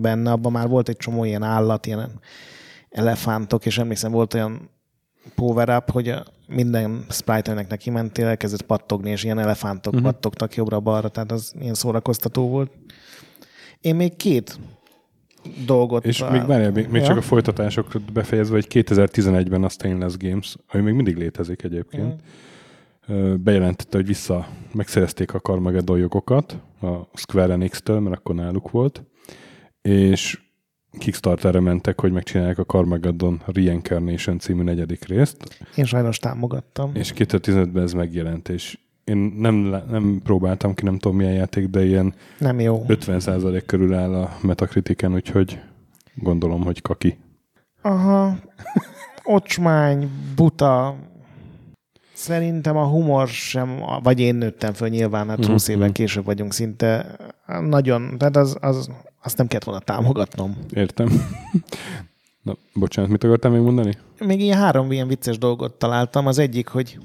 benne. 0.00 0.30
Abban 0.32 0.52
már 0.52 0.68
volt 0.68 0.88
egy 0.88 0.96
csomó 0.96 1.24
ilyen 1.24 1.42
állat, 1.42 1.86
ilyen 1.86 2.10
elefántok, 2.90 3.66
és 3.66 3.78
emlékszem, 3.78 4.10
volt 4.12 4.34
olyan 4.34 4.70
power 5.34 5.68
up, 5.76 5.90
hogy 5.90 6.08
a 6.08 6.24
minden 6.46 7.04
sprite 7.08 7.52
nek 7.54 7.68
neki 7.68 7.90
mentél, 7.90 8.26
elkezdett 8.26 8.62
pattogni, 8.62 9.10
és 9.10 9.24
ilyen 9.24 9.38
elefántok 9.38 9.92
Mhm. 9.92 10.00
uh-huh. 10.02 10.12
pattogtak 10.12 10.54
jobbra-balra, 10.54 11.08
tehát 11.08 11.32
az 11.32 11.52
ilyen 11.60 11.74
szórakoztató 11.74 12.48
volt. 12.48 12.72
Én 13.80 13.94
még 13.96 14.16
két 14.16 14.58
dolgot... 15.66 16.04
És 16.06 16.24
még 16.30 16.46
várjál, 16.46 16.70
még, 16.70 16.88
még 16.88 17.00
Ja. 17.00 17.06
csak 17.08 17.16
a 17.16 17.20
folytatásokra 17.22 18.00
befejezve, 18.12 18.54
hogy 18.54 18.66
2011-ben 18.70 19.64
a 19.64 19.68
Stainless 19.68 20.16
Games, 20.16 20.56
ami 20.68 20.82
még 20.82 20.94
mindig 20.94 21.16
létezik 21.16 21.62
egyébként, 21.62 22.20
ö, 23.06 23.34
bejelentette, 23.36 23.96
hogy 23.96 24.06
vissza 24.06 24.48
megszerezték 24.72 25.34
a 25.34 25.38
Carmageddon 25.38 25.98
jogokat 25.98 26.56
a 26.80 26.88
Square 27.14 27.52
Enix-től, 27.52 28.00
mert 28.00 28.16
akkor 28.16 28.34
náluk 28.34 28.70
volt, 28.70 29.02
és 29.82 30.40
Kickstarterre 30.98 31.60
mentek, 31.60 32.00
hogy 32.00 32.12
megcsinálják 32.12 32.58
a 32.58 32.64
Carmageddon 32.64 33.42
Reincarnation 33.46 34.38
című 34.38 34.62
negyedik 34.62 35.04
részt, 35.04 35.58
Én 35.76 35.84
sajnos 35.84 36.18
támogattam. 36.18 36.90
és 36.94 37.12
2015-ben 37.16 37.82
ez 37.82 37.92
megjelent, 37.92 38.48
és 38.48 38.78
én 39.04 39.16
nem, 39.38 39.54
nem 39.90 40.20
próbáltam 40.24 40.74
ki, 40.74 40.84
nem 40.84 40.98
tudom 40.98 41.16
milyen 41.16 41.32
játék, 41.32 41.66
de 41.66 41.84
ilyen 41.84 42.14
Nem 42.38 42.60
jó. 42.60 42.84
50% 42.88 43.62
körül 43.66 43.94
áll 43.94 44.14
a 44.14 44.36
Metacritiken, 44.42 45.14
úgyhogy 45.14 45.60
gondolom, 46.14 46.62
hogy 46.62 46.82
kaki. 46.82 47.18
Aha. 47.82 48.36
Ocsmány, 49.24 50.10
buta. 50.36 50.96
Szerintem 52.12 52.76
a 52.76 52.86
humor 52.86 53.28
sem, 53.28 53.80
vagy 54.02 54.20
én 54.20 54.34
nőttem 54.34 54.72
föl 54.72 54.88
nyilván, 54.88 55.28
hát 55.28 55.44
20 55.44 55.62
Mhm, 55.62 55.76
évvel 55.76 55.86
mhm. 55.88 55.96
később 55.96 56.24
vagyunk 56.24 56.52
szinte. 56.52 57.16
Nagyon, 57.60 58.18
tehát 58.18 58.36
az, 58.36 58.56
az, 58.60 58.90
azt 59.22 59.36
nem 59.36 59.46
kellett 59.46 59.64
volna 59.64 59.80
támogatnom. 59.80 60.56
Értem. 60.70 61.08
Na, 62.42 62.56
bocsánat, 62.74 63.10
mit 63.10 63.24
akartál 63.24 63.50
még 63.50 63.60
mondani? 63.60 63.94
Még 64.18 64.40
ilyen 64.40 64.58
három 64.58 64.92
ilyen 64.92 65.08
vicces 65.08 65.38
dolgot 65.38 65.74
találtam. 65.74 66.26
Az 66.26 66.38
egyik, 66.38 66.68
hogy 66.68 66.98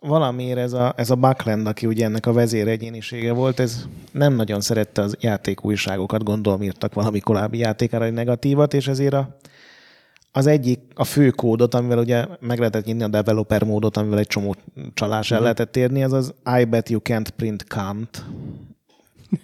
valamiért 0.00 0.58
ez 0.58 0.72
a, 0.72 0.94
ez 0.96 1.10
a 1.10 1.14
Buckland, 1.14 1.66
aki 1.66 1.86
ugye 1.86 2.04
ennek 2.04 2.26
a 2.26 2.32
vezéregyénisége 2.32 3.32
volt, 3.32 3.60
ez 3.60 3.86
nem 4.12 4.34
nagyon 4.34 4.60
szerette 4.60 5.02
az 5.02 5.16
játékújságokat, 5.20 6.22
gondolom 6.22 6.62
írtak 6.62 6.94
valami 6.94 7.20
korábbi 7.20 7.58
játékára 7.58 8.04
egy 8.04 8.12
negatívat, 8.12 8.74
és 8.74 8.88
ezért 8.88 9.14
a, 9.14 9.36
az 10.32 10.46
egyik, 10.46 10.80
a 10.94 11.04
fő 11.04 11.30
kódot, 11.30 11.74
amivel 11.74 11.98
ugye 11.98 12.26
meg 12.40 12.58
lehetett 12.58 12.84
nyitni 12.84 13.02
a 13.02 13.08
developer 13.08 13.62
módot, 13.62 13.96
amivel 13.96 14.18
egy 14.18 14.26
csomó 14.26 14.54
csalás 14.94 15.30
el 15.30 15.36
mhm. 15.36 15.42
lehetett 15.42 15.76
érni, 15.76 16.02
az 16.02 16.12
az 16.12 16.34
I 16.60 16.64
bet 16.64 16.88
you 16.88 17.00
can't 17.04 17.28
print 17.36 17.64
can't. 17.68 18.18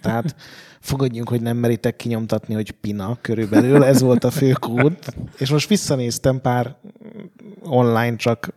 Tehát 0.01 0.35
fogadjunk, 0.79 1.29
hogy 1.29 1.41
nem 1.41 1.57
meritek 1.57 1.95
kinyomtatni, 1.95 2.53
hogy 2.53 2.71
pina 2.71 3.17
körülbelül, 3.21 3.83
ez 3.83 4.01
volt 4.01 4.23
a 4.23 4.31
fő 4.31 4.51
kód. 4.51 4.97
És 5.37 5.49
most 5.49 5.69
visszanéztem 5.69 6.41
pár 6.41 6.75
online 7.63 8.15
csak 8.15 8.53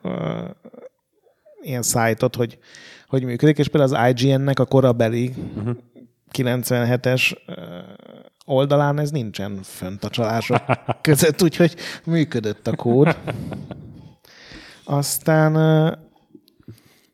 ilyen 1.67 1.83
szájtot, 1.83 2.37
hogy, 2.37 2.59
hogy 3.09 3.23
működik, 3.25 3.59
és 3.59 3.69
például 3.69 3.95
az 3.95 4.11
IGN-nek 4.11 4.59
a 4.59 4.65
korabeli 4.65 5.33
uh-huh. 5.57 5.77
97-es 6.33 7.37
uh, 7.47 7.57
oldalán 8.45 8.99
ez 8.99 9.11
nincsen 9.11 9.61
fönt 9.63 10.05
a 10.05 10.09
csalások 10.09 10.63
között, 11.01 11.43
úgyhogy 11.43 11.75
működött 12.05 12.67
a 12.67 12.77
kód. 12.77 13.17
Aztán 14.85 15.53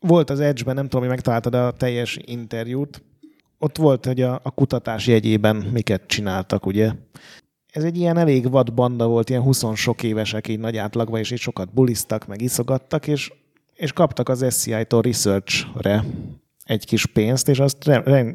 volt 0.00 0.30
az 0.30 0.40
Edge-ben, 0.40 0.74
nem 0.74 0.84
tudom, 0.84 1.00
hogy 1.00 1.10
megtaláltad 1.10 1.54
a 1.54 1.70
teljes 1.70 2.18
interjút, 2.24 3.02
ott 3.58 3.76
volt, 3.76 4.06
hogy 4.06 4.20
a, 4.20 4.40
a 4.42 4.50
kutatás 4.50 5.06
jegyében 5.06 5.56
miket 5.56 6.06
csináltak, 6.06 6.66
ugye. 6.66 6.92
Ez 7.72 7.84
egy 7.84 7.96
ilyen 7.96 8.16
elég 8.16 8.50
vad 8.50 8.74
banda 8.74 9.06
volt, 9.06 9.30
ilyen 9.30 9.42
20 9.42 9.64
sok 9.74 10.02
évesek 10.02 10.48
így 10.48 10.58
nagy 10.58 10.76
átlagban, 10.76 11.20
és 11.20 11.30
így 11.30 11.38
sokat 11.38 11.72
bulisztak, 11.72 12.26
meg 12.26 12.40
iszogattak, 12.40 13.06
és, 13.06 13.32
és 13.74 13.92
kaptak 13.92 14.28
az 14.28 14.46
SCI-tól 14.50 15.02
research-re 15.02 16.04
egy 16.64 16.86
kis 16.86 17.06
pénzt, 17.06 17.48
és 17.48 17.58
azt 17.58 17.84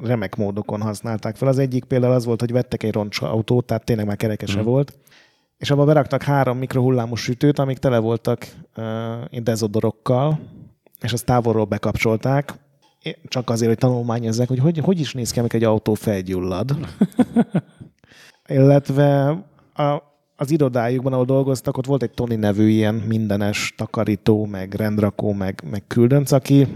remek 0.02 0.36
módokon 0.36 0.82
használták 0.82 1.36
fel. 1.36 1.47
Az 1.47 1.58
egyik 1.58 1.84
például 1.84 2.13
az 2.13 2.26
volt, 2.26 2.39
hogy 2.39 2.52
vettek 2.52 2.84
egy 2.84 2.93
roncs 2.93 3.21
autót, 3.21 3.65
tehát 3.65 3.84
tényleg 3.84 4.06
már 4.06 4.15
kerekese 4.15 4.62
mm. 4.62 4.63
volt, 4.63 4.97
és 5.58 5.71
abba 5.71 5.86
beraktak 5.86 6.23
három 6.23 6.58
mikrohullámos 6.58 7.21
sütőt, 7.21 7.60
amik 7.60 7.78
tele 7.78 7.97
voltak 7.97 8.47
uh, 8.78 9.39
dezodorokkal, 9.39 10.39
és 11.02 11.13
azt 11.13 11.26
távolról 11.26 11.65
bekapcsolták, 11.65 12.54
csak 13.28 13.50
azért, 13.50 13.69
hogy 13.69 13.78
tanulmányozzák, 13.78 14.47
hogy 14.47 14.60
hogy, 14.60 14.78
hogy 14.78 15.00
is 15.00 15.13
néz 15.13 15.32
ki, 15.32 15.39
amikor 15.39 15.60
egy 15.60 15.65
autó 15.65 15.93
felgyullad. 15.93 16.78
Illetve 18.47 19.28
a, 19.73 20.02
az 20.39 20.52
irodájukban, 20.52 21.13
ahol 21.13 21.26
dolgoztak, 21.26 21.78
ott 21.78 21.86
volt 21.86 22.04
egy 22.04 22.12
Tony 22.12 22.39
nevű 22.39 22.67
ilyen 22.67 22.95
mindenes 22.95 23.73
takarító, 23.78 24.45
meg 24.45 24.73
rendrakó, 24.73 25.34
meg, 25.34 25.63
meg 25.69 25.84
küldönc, 25.88 26.32
aki 26.32 26.67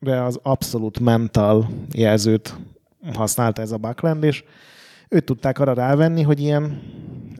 az 0.00 0.38
abszolút 0.42 1.00
mental 1.00 1.68
jelzőt 1.92 2.56
használta 3.12 3.62
ez 3.62 3.72
a 3.72 3.76
Buckland, 3.76 4.24
és 4.24 4.44
őt 5.08 5.24
tudták 5.24 5.58
arra 5.58 5.72
rávenni, 5.72 6.22
hogy 6.22 6.40
ilyen 6.40 6.82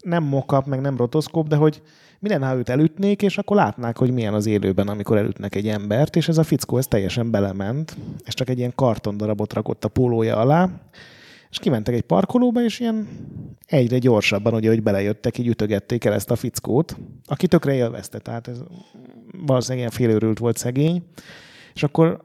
nem 0.04 0.24
mokap, 0.24 0.66
meg 0.66 0.80
nem 0.80 0.96
rotoszkóp, 0.96 1.48
de 1.48 1.56
hogy 1.56 1.82
mi 2.18 2.32
ha 2.32 2.56
őt 2.56 2.68
elütnék, 2.68 3.22
és 3.22 3.38
akkor 3.38 3.56
látnák, 3.56 3.98
hogy 3.98 4.10
milyen 4.10 4.34
az 4.34 4.46
élőben, 4.46 4.88
amikor 4.88 5.16
elütnek 5.16 5.54
egy 5.54 5.68
embert, 5.68 6.16
és 6.16 6.28
ez 6.28 6.38
a 6.38 6.42
fickó 6.42 6.78
ez 6.78 6.86
teljesen 6.86 7.30
belement, 7.30 7.96
és 8.24 8.34
csak 8.34 8.48
egy 8.48 8.58
ilyen 8.58 8.72
kartondarabot 8.74 9.52
rakott 9.52 9.84
a 9.84 9.88
pólója 9.88 10.36
alá, 10.36 10.70
és 11.52 11.58
kimentek 11.58 11.94
egy 11.94 12.02
parkolóba, 12.02 12.62
és 12.62 12.80
ilyen 12.80 13.08
egyre 13.66 13.98
gyorsabban, 13.98 14.54
ugye, 14.54 14.68
hogy 14.68 14.82
belejöttek, 14.82 15.38
így 15.38 15.46
ütögették 15.46 16.04
el 16.04 16.12
ezt 16.12 16.30
a 16.30 16.36
fickót, 16.36 16.96
aki 17.26 17.46
tökre 17.46 17.74
élvezte, 17.74 18.18
tehát 18.18 18.48
ez 18.48 18.58
valószínűleg 19.46 19.78
ilyen 19.78 19.90
félőrült 19.90 20.38
volt 20.38 20.56
szegény, 20.56 21.04
és 21.74 21.82
akkor 21.82 22.24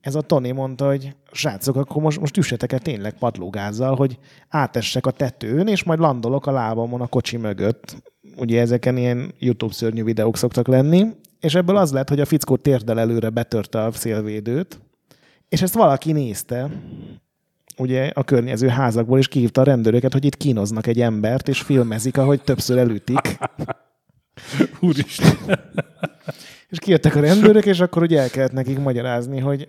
ez 0.00 0.14
a 0.14 0.20
Tony 0.20 0.54
mondta, 0.54 0.86
hogy 0.86 1.16
srácok, 1.32 1.76
akkor 1.76 2.02
most, 2.02 2.20
most 2.20 2.36
üssetek 2.36 2.72
el 2.72 2.78
tényleg 2.78 3.18
padlógázzal, 3.18 3.96
hogy 3.96 4.18
átessek 4.48 5.06
a 5.06 5.10
tetőn, 5.10 5.66
és 5.66 5.82
majd 5.82 5.98
landolok 5.98 6.46
a 6.46 6.52
lábamon 6.52 7.00
a 7.00 7.06
kocsi 7.06 7.36
mögött. 7.36 8.02
Ugye 8.36 8.60
ezeken 8.60 8.96
ilyen 8.96 9.34
YouTube 9.38 9.72
szörnyű 9.72 10.04
videók 10.04 10.36
szoktak 10.36 10.66
lenni, 10.66 11.06
és 11.40 11.54
ebből 11.54 11.76
az 11.76 11.92
lett, 11.92 12.08
hogy 12.08 12.20
a 12.20 12.24
fickó 12.24 12.56
térdel 12.56 13.00
előre 13.00 13.30
betörte 13.30 13.82
a 13.82 13.92
szélvédőt, 13.92 14.80
és 15.48 15.62
ezt 15.62 15.74
valaki 15.74 16.12
nézte, 16.12 16.70
ugye 17.78 18.10
a 18.14 18.24
környező 18.24 18.68
házakból, 18.68 19.18
és 19.18 19.28
kihívta 19.28 19.60
a 19.60 19.64
rendőröket, 19.64 20.12
hogy 20.12 20.24
itt 20.24 20.36
kínoznak 20.36 20.86
egy 20.86 21.00
embert, 21.00 21.48
és 21.48 21.60
filmezik, 21.60 22.18
ahogy 22.18 22.42
többször 22.42 22.78
elütik. 22.78 23.38
Úristen. 24.80 25.36
És 26.68 26.78
kijöttek 26.78 27.16
a 27.16 27.20
rendőrök, 27.20 27.66
és 27.66 27.80
akkor 27.80 28.02
ugye 28.02 28.20
el 28.20 28.30
kellett 28.30 28.52
nekik 28.52 28.78
magyarázni, 28.78 29.38
hogy 29.38 29.68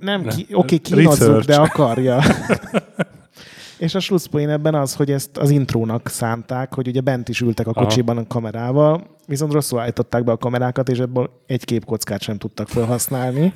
nem, 0.00 0.26
ki, 0.26 0.42
oké, 0.42 0.54
okay, 0.54 0.78
kínozzuk, 0.78 1.42
de 1.42 1.56
akarja. 1.56 2.22
és 3.78 3.94
a 3.94 4.00
slusszpoén 4.00 4.48
ebben 4.48 4.74
az, 4.74 4.94
hogy 4.94 5.10
ezt 5.10 5.36
az 5.36 5.50
intrónak 5.50 6.08
szánták, 6.08 6.74
hogy 6.74 6.88
ugye 6.88 7.00
bent 7.00 7.28
is 7.28 7.40
ültek 7.40 7.66
a 7.66 7.72
kocsiban 7.72 8.18
a 8.18 8.26
kamerával, 8.26 9.16
viszont 9.26 9.52
rosszul 9.52 9.78
állították 9.78 10.24
be 10.24 10.32
a 10.32 10.36
kamerákat, 10.36 10.88
és 10.88 10.98
ebből 10.98 11.30
egy 11.46 11.64
képkockát 11.64 12.20
sem 12.20 12.38
tudtak 12.38 12.68
felhasználni. 12.68 13.52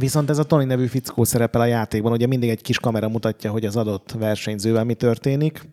Viszont 0.00 0.30
ez 0.30 0.38
a 0.38 0.44
Tony 0.44 0.66
nevű 0.66 0.86
fickó 0.86 1.24
szerepel 1.24 1.60
a 1.60 1.64
játékban, 1.64 2.12
ugye 2.12 2.26
mindig 2.26 2.48
egy 2.48 2.62
kis 2.62 2.78
kamera 2.78 3.08
mutatja, 3.08 3.50
hogy 3.50 3.64
az 3.64 3.76
adott 3.76 4.12
versenyzővel 4.18 4.84
mi 4.84 4.94
történik, 4.94 5.68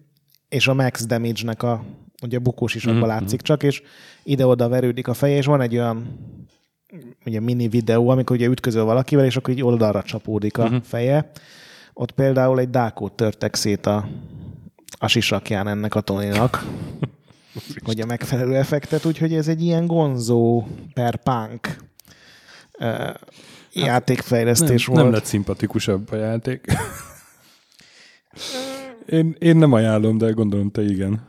és 0.50 0.68
a 0.68 0.74
max 0.74 1.06
damage-nek 1.06 1.64
a 1.64 1.84
ugye 2.22 2.40
bukós 2.40 2.76
is 2.76 2.88
mm-hmm. 2.88 3.02
látszik 3.02 3.42
csak, 3.42 3.64
és 3.64 3.82
ide-oda 4.24 4.68
verődik 4.68 5.08
a 5.08 5.14
feje, 5.14 5.38
és 5.38 5.46
van 5.46 5.62
egy 5.62 5.74
olyan 5.74 6.20
ugye 7.26 7.40
mini 7.40 7.68
videó, 7.68 8.10
amikor 8.10 8.36
ugye 8.36 8.48
ütközöl 8.48 8.84
valakivel, 8.84 9.26
és 9.26 9.36
akkor 9.36 9.54
így 9.54 9.64
oldalra 9.64 10.04
csapódik 10.04 10.58
a 10.58 10.68
mm-hmm. 10.68 10.78
feje. 10.84 11.32
Ott 11.94 12.12
például 12.12 12.60
egy 12.60 12.70
dákót 12.70 13.14
törtek 13.14 13.56
szét 13.56 13.86
a, 13.86 14.08
a 14.92 15.08
sisakján 15.08 15.68
ennek 15.68 15.96
a 15.96 16.02
Tonynak, 16.02 16.66
hogy 17.86 18.00
a 18.00 18.06
megfelelő 18.06 18.56
effektet, 18.56 19.06
úgyhogy 19.06 19.34
ez 19.34 19.48
egy 19.48 19.62
ilyen 19.62 19.86
gonzó 19.86 20.68
per 20.94 21.16
punk 21.16 21.86
játékfejlesztés 23.78 24.86
nem, 24.86 24.96
volt. 24.96 25.06
Nem 25.06 25.14
lett 25.14 25.26
szimpatikusabb 25.26 26.12
a 26.12 26.16
játék. 26.16 26.66
én, 29.06 29.36
én 29.40 29.58
nem 29.58 29.74
ajánlom, 29.74 30.18
de 30.18 30.30
gondolom 30.30 30.72
te 30.72 30.82
igen. 30.82 31.22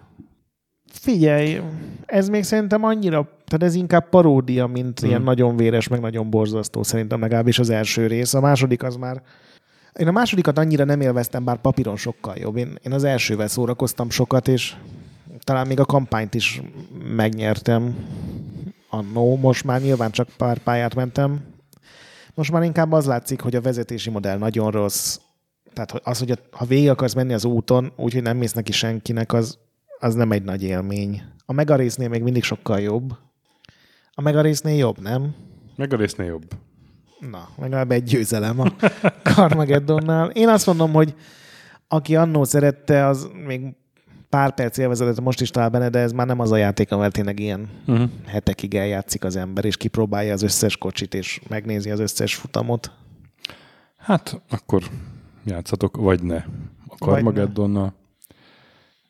Figyelj, 0.93 1.61
ez 2.07 2.29
még 2.29 2.45
szerintem 2.45 2.85
annyira, 2.85 3.29
tehát 3.47 3.63
ez 3.63 3.75
inkább 3.75 4.09
paródia, 4.09 4.67
mint 4.67 5.05
mm. 5.05 5.09
ilyen 5.09 5.23
nagyon 5.23 5.57
véres, 5.57 5.89
meg 5.89 6.01
nagyon 6.01 6.31
borzasztó, 6.31 6.83
szerintem 6.83 7.21
legalábbis 7.21 7.59
az 7.59 7.71
első 7.71 8.07
rész. 8.07 8.35
A 8.35 8.41
második 8.41 8.83
az 8.83 8.97
már 8.97 9.23
én 9.99 10.09
a 10.09 10.13
másodikat 10.13 10.59
annyira 10.59 10.85
nem 10.85 11.01
élveztem, 11.01 11.45
bár 11.45 11.57
papíron 11.57 11.97
sokkal 11.97 12.37
jobb. 12.37 12.57
Én, 12.57 12.79
én 12.83 12.93
az 12.93 13.05
elsővel 13.05 13.49
szórakoztam 13.49 14.11
sokat, 14.11 14.49
és 14.49 14.75
talán 15.45 15.67
még 15.67 15.81
a 15.81 15.85
kampányt 15.85 16.35
is 16.35 16.63
megnyertem 17.17 17.97
annó. 18.91 19.37
Most 19.37 19.65
már 19.65 19.81
nyilván 19.81 20.11
csak 20.11 20.29
pár 20.37 20.59
pályát 20.59 20.95
mentem. 20.95 21.41
Most 22.38 22.53
már 22.53 22.62
inkább 22.62 22.92
az 22.92 23.07
látszik, 23.07 23.40
hogy 23.40 23.57
a 23.57 23.61
vezetési 23.61 24.11
modell 24.11 24.38
nagyon 24.38 24.70
rossz. 24.70 25.18
Tehát 25.72 25.92
az, 25.92 26.18
hogy 26.18 26.42
ha 26.51 26.64
végig 26.64 26.88
akarsz 26.88 27.14
menni 27.14 27.33
az 27.33 27.44
úton, 27.44 27.92
úgyhogy 27.96 28.22
nem 28.22 28.37
mész 28.37 28.53
neki 28.53 28.72
senkinek, 28.72 29.33
az 29.33 29.59
az 29.98 30.14
nem 30.14 30.33
egy 30.33 30.42
nagy 30.42 30.62
élmény. 30.62 31.22
A 31.46 31.53
Mega 31.53 31.77
résznél 31.77 32.09
még 32.09 32.22
mindig 32.22 32.42
sokkal 32.42 32.81
jobb. 32.81 33.16
A 34.12 34.20
Mega 34.20 34.40
résznél 34.40 34.77
jobb, 34.77 35.01
nem? 35.01 35.35
Mega 35.77 35.96
résznél 35.96 36.27
jobb. 36.27 36.44
Na, 37.31 37.48
legalább 37.57 37.90
egy 37.90 38.03
győzelem 38.03 38.61
a 38.61 38.72
Carmageddonnál. 39.35 40.31
Én 40.31 40.48
azt 40.48 40.66
mondom, 40.66 40.92
hogy 40.92 41.14
aki 41.88 42.16
annó 42.16 42.44
szerette, 42.44 43.07
az 43.07 43.29
még 43.46 43.74
pár 44.29 44.55
perc 44.55 44.79
élvezetet 44.79 45.21
most 45.21 45.41
is 45.41 45.51
talál 45.51 45.69
benne, 45.69 45.88
de 45.88 45.99
ez 45.99 46.12
már 46.12 46.27
nem 46.27 46.41
az 46.41 46.53
a 46.53 46.57
játék, 46.57 46.93
amivel 46.93 47.11
tényleg 47.11 47.41
ilyen 47.41 47.69
uh-huh. 47.87 48.11
hetekig 48.27 48.75
eljátszik 48.75 49.25
az 49.25 49.37
ember, 49.37 49.64
és 49.64 49.77
kipróbálja 49.77 50.33
az 50.33 50.43
összes 50.43 50.77
kocsit, 50.77 51.14
és 51.14 51.41
megnézi 51.49 51.91
az 51.91 52.01
összes 52.01 52.35
futamot. 52.35 52.91
Hát, 53.97 54.41
akkor 54.51 54.83
játszatok, 55.45 55.97
vagy 55.97 56.23
ne. 56.23 56.37
A 56.87 56.95
Carmageddonnal. 56.99 57.95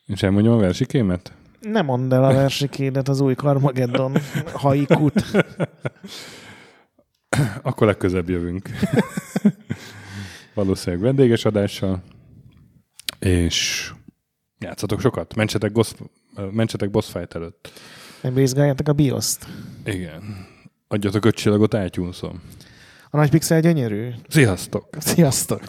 És 0.06 0.22
elmondjam 0.22 0.54
a 0.54 0.58
versikémet? 0.58 1.32
Nem 1.60 1.84
mondd 1.84 2.14
el 2.14 2.24
a 2.24 2.32
versikédet, 2.32 3.08
az 3.08 3.20
új 3.20 3.34
Carmageddon 3.34 4.16
haikut. 4.62 5.24
Akkor 7.62 7.86
legközebb 7.86 8.28
jövünk. 8.28 8.68
Valószínűleg 10.54 11.04
vendéges 11.04 11.44
adással. 11.44 12.02
És 13.18 13.90
játszatok 14.58 15.00
sokat. 15.00 15.34
Mentsetek, 15.34 15.72
boss, 15.72 15.92
mentsetek 16.50 16.90
boss 16.90 17.10
fight 17.10 17.34
előtt. 17.34 17.70
Nem 18.20 18.34
bízgáljátok 18.34 18.88
a 18.88 18.92
bioszt. 18.92 19.46
Igen. 19.84 20.46
Adjatok 20.88 21.24
öt 21.24 21.34
csillagot 21.34 21.74
itunes 21.84 22.22
A 23.10 23.16
nagy 23.16 23.30
pixel 23.30 23.60
gyönyörű. 23.60 24.10
Sziasztok! 24.28 24.88
Sziasztok! 24.98 25.62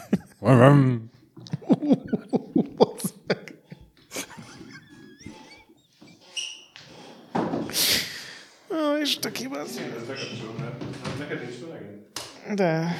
és 9.00 9.16
Üstöki, 9.16 9.48
De... 12.54 12.96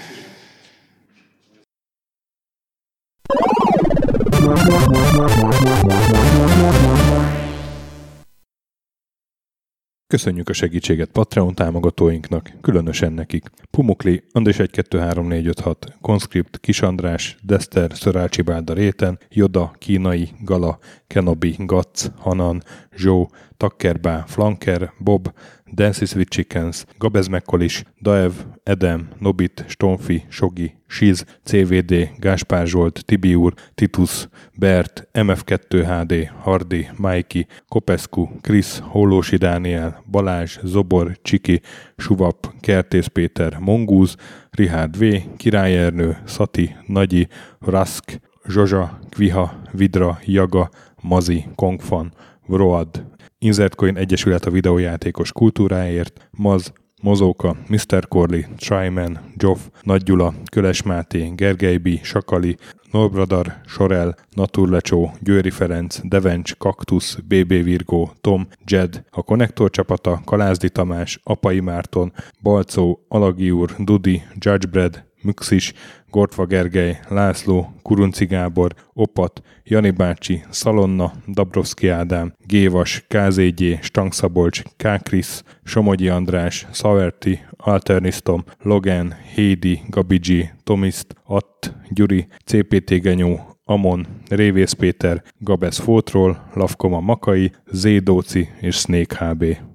Köszönjük 10.06 10.48
a 10.48 10.52
segítséget 10.52 11.10
Patreon 11.10 11.54
támogatóinknak, 11.54 12.50
különösen 12.60 13.12
nekik. 13.12 13.50
Pumukli, 13.70 14.22
Andrés 14.32 14.58
1 14.58 14.70
2 14.70 14.98
3 14.98 15.26
4 15.26 15.46
5 15.46 15.60
6, 15.60 15.96
Conscript, 16.00 16.60
Kis 16.60 16.82
András, 16.82 17.36
Dester, 17.42 17.90
Szörácsi 17.94 18.42
Bálda 18.42 18.72
Réten, 18.72 19.18
Joda, 19.28 19.72
Kínai, 19.78 20.28
Gala, 20.40 20.78
Kenobi, 21.06 21.54
Gatz, 21.58 22.10
Hanan, 22.18 22.62
Zsó, 22.96 23.30
Takkerbá, 23.56 24.24
Flanker, 24.26 24.92
Bob, 24.98 25.32
Dances 25.72 26.14
with 26.14 26.30
Chickens, 26.30 26.85
Gabez 26.98 27.28
Mekkolis, 27.28 27.85
Daev, 28.02 28.33
Edem, 28.62 29.09
Nobit, 29.18 29.64
Stonfi, 29.68 30.24
Sogi, 30.28 30.74
Siz, 30.87 31.24
CVD, 31.44 32.11
Gáspár 32.18 32.66
Zsolt, 32.66 33.04
Tibiur, 33.04 33.54
Titus, 33.74 34.28
Bert, 34.59 35.09
MF2HD, 35.12 36.30
Hardi, 36.42 36.88
Mikey, 36.96 37.46
Kopescu, 37.68 38.28
Krisz, 38.40 38.78
Hollósi 38.78 39.37
Dániel, 39.37 40.02
Balázs, 40.11 40.59
Zobor, 40.62 41.18
Csiki, 41.22 41.61
Suvap, 41.96 42.52
Kertész 42.61 43.06
Péter, 43.06 43.59
Mongúz, 43.59 44.16
Rihárd 44.50 44.98
V, 44.98 45.04
Király 45.37 45.78
Ernő, 45.78 46.16
Szati, 46.24 46.76
Nagyi, 46.87 47.28
Rask, 47.59 48.20
Zsozsa, 48.48 48.98
Kviha, 49.09 49.61
Vidra, 49.72 50.18
Jaga, 50.24 50.70
Mazi, 51.02 51.44
Kongfan, 51.54 52.12
Vroad, 52.46 53.04
Insertcoin 53.44 53.96
Egyesület 53.96 54.44
a 54.44 54.50
videójátékos 54.50 55.33
kultúráért, 55.33 56.29
Maz, 56.31 56.72
Mozóka, 57.03 57.57
Mr. 57.68 58.09
Corley, 58.09 58.40
Tryman, 58.57 59.18
Joff, 59.37 59.61
Nagy 59.83 60.03
Gyula, 60.03 60.35
Köles 60.50 60.83
Máté, 60.83 61.33
Gergely 61.35 61.76
B., 61.76 61.88
Sakali, 62.03 62.57
Norbradar, 62.90 63.61
Sorel, 63.66 64.16
Naturlecsó, 64.31 65.12
Győri 65.20 65.50
Ferenc, 65.50 66.00
Devencs, 66.03 66.57
Kaktusz, 66.57 67.14
BB 67.14 67.48
Virgó, 67.48 68.12
Tom, 68.20 68.48
Jed, 68.64 69.05
a 69.11 69.22
Konnektor 69.22 69.70
csapata, 69.70 70.20
Kalázdi 70.24 70.68
Tamás, 70.70 71.20
Apai 71.22 71.61
Márton, 71.61 72.12
Balcó, 72.42 73.05
Alagi 73.09 73.50
úr, 73.50 73.74
Dudi, 73.79 74.22
Judgebred, 74.38 75.05
Müxis, 75.22 75.72
Gortva 76.11 76.44
Gergely, 76.44 76.98
László, 77.09 77.72
Kurunci 77.83 78.24
Gábor, 78.24 78.74
Opat, 78.92 79.42
Jani 79.64 79.90
bácsi, 79.90 80.42
Szalonna, 80.50 81.12
Dabrowski 81.26 81.88
Ádám, 81.88 82.33
Gévas, 82.46 83.04
KZG, 83.09 83.78
Stangszabolcs, 83.83 84.62
Kákris, 84.76 85.42
Somogyi 85.64 86.09
András, 86.09 86.66
Szaverti, 86.70 87.40
Alternisztom, 87.56 88.44
Logan, 88.62 89.14
Hédi, 89.35 89.80
Gabigi, 89.88 90.50
Tomiszt, 90.64 91.14
Att, 91.24 91.74
Gyuri, 91.88 92.26
CPT 92.44 93.00
Genyó, 93.00 93.50
Amon, 93.64 94.06
Révész 94.28 94.72
Péter, 94.72 95.22
Gabesz 95.38 95.78
Fótról, 95.78 96.50
Lavkoma 96.54 97.00
Makai, 97.00 97.52
Zédóci 97.72 98.48
és 98.61 98.76
Snake 98.76 99.26
HB. 99.26 99.44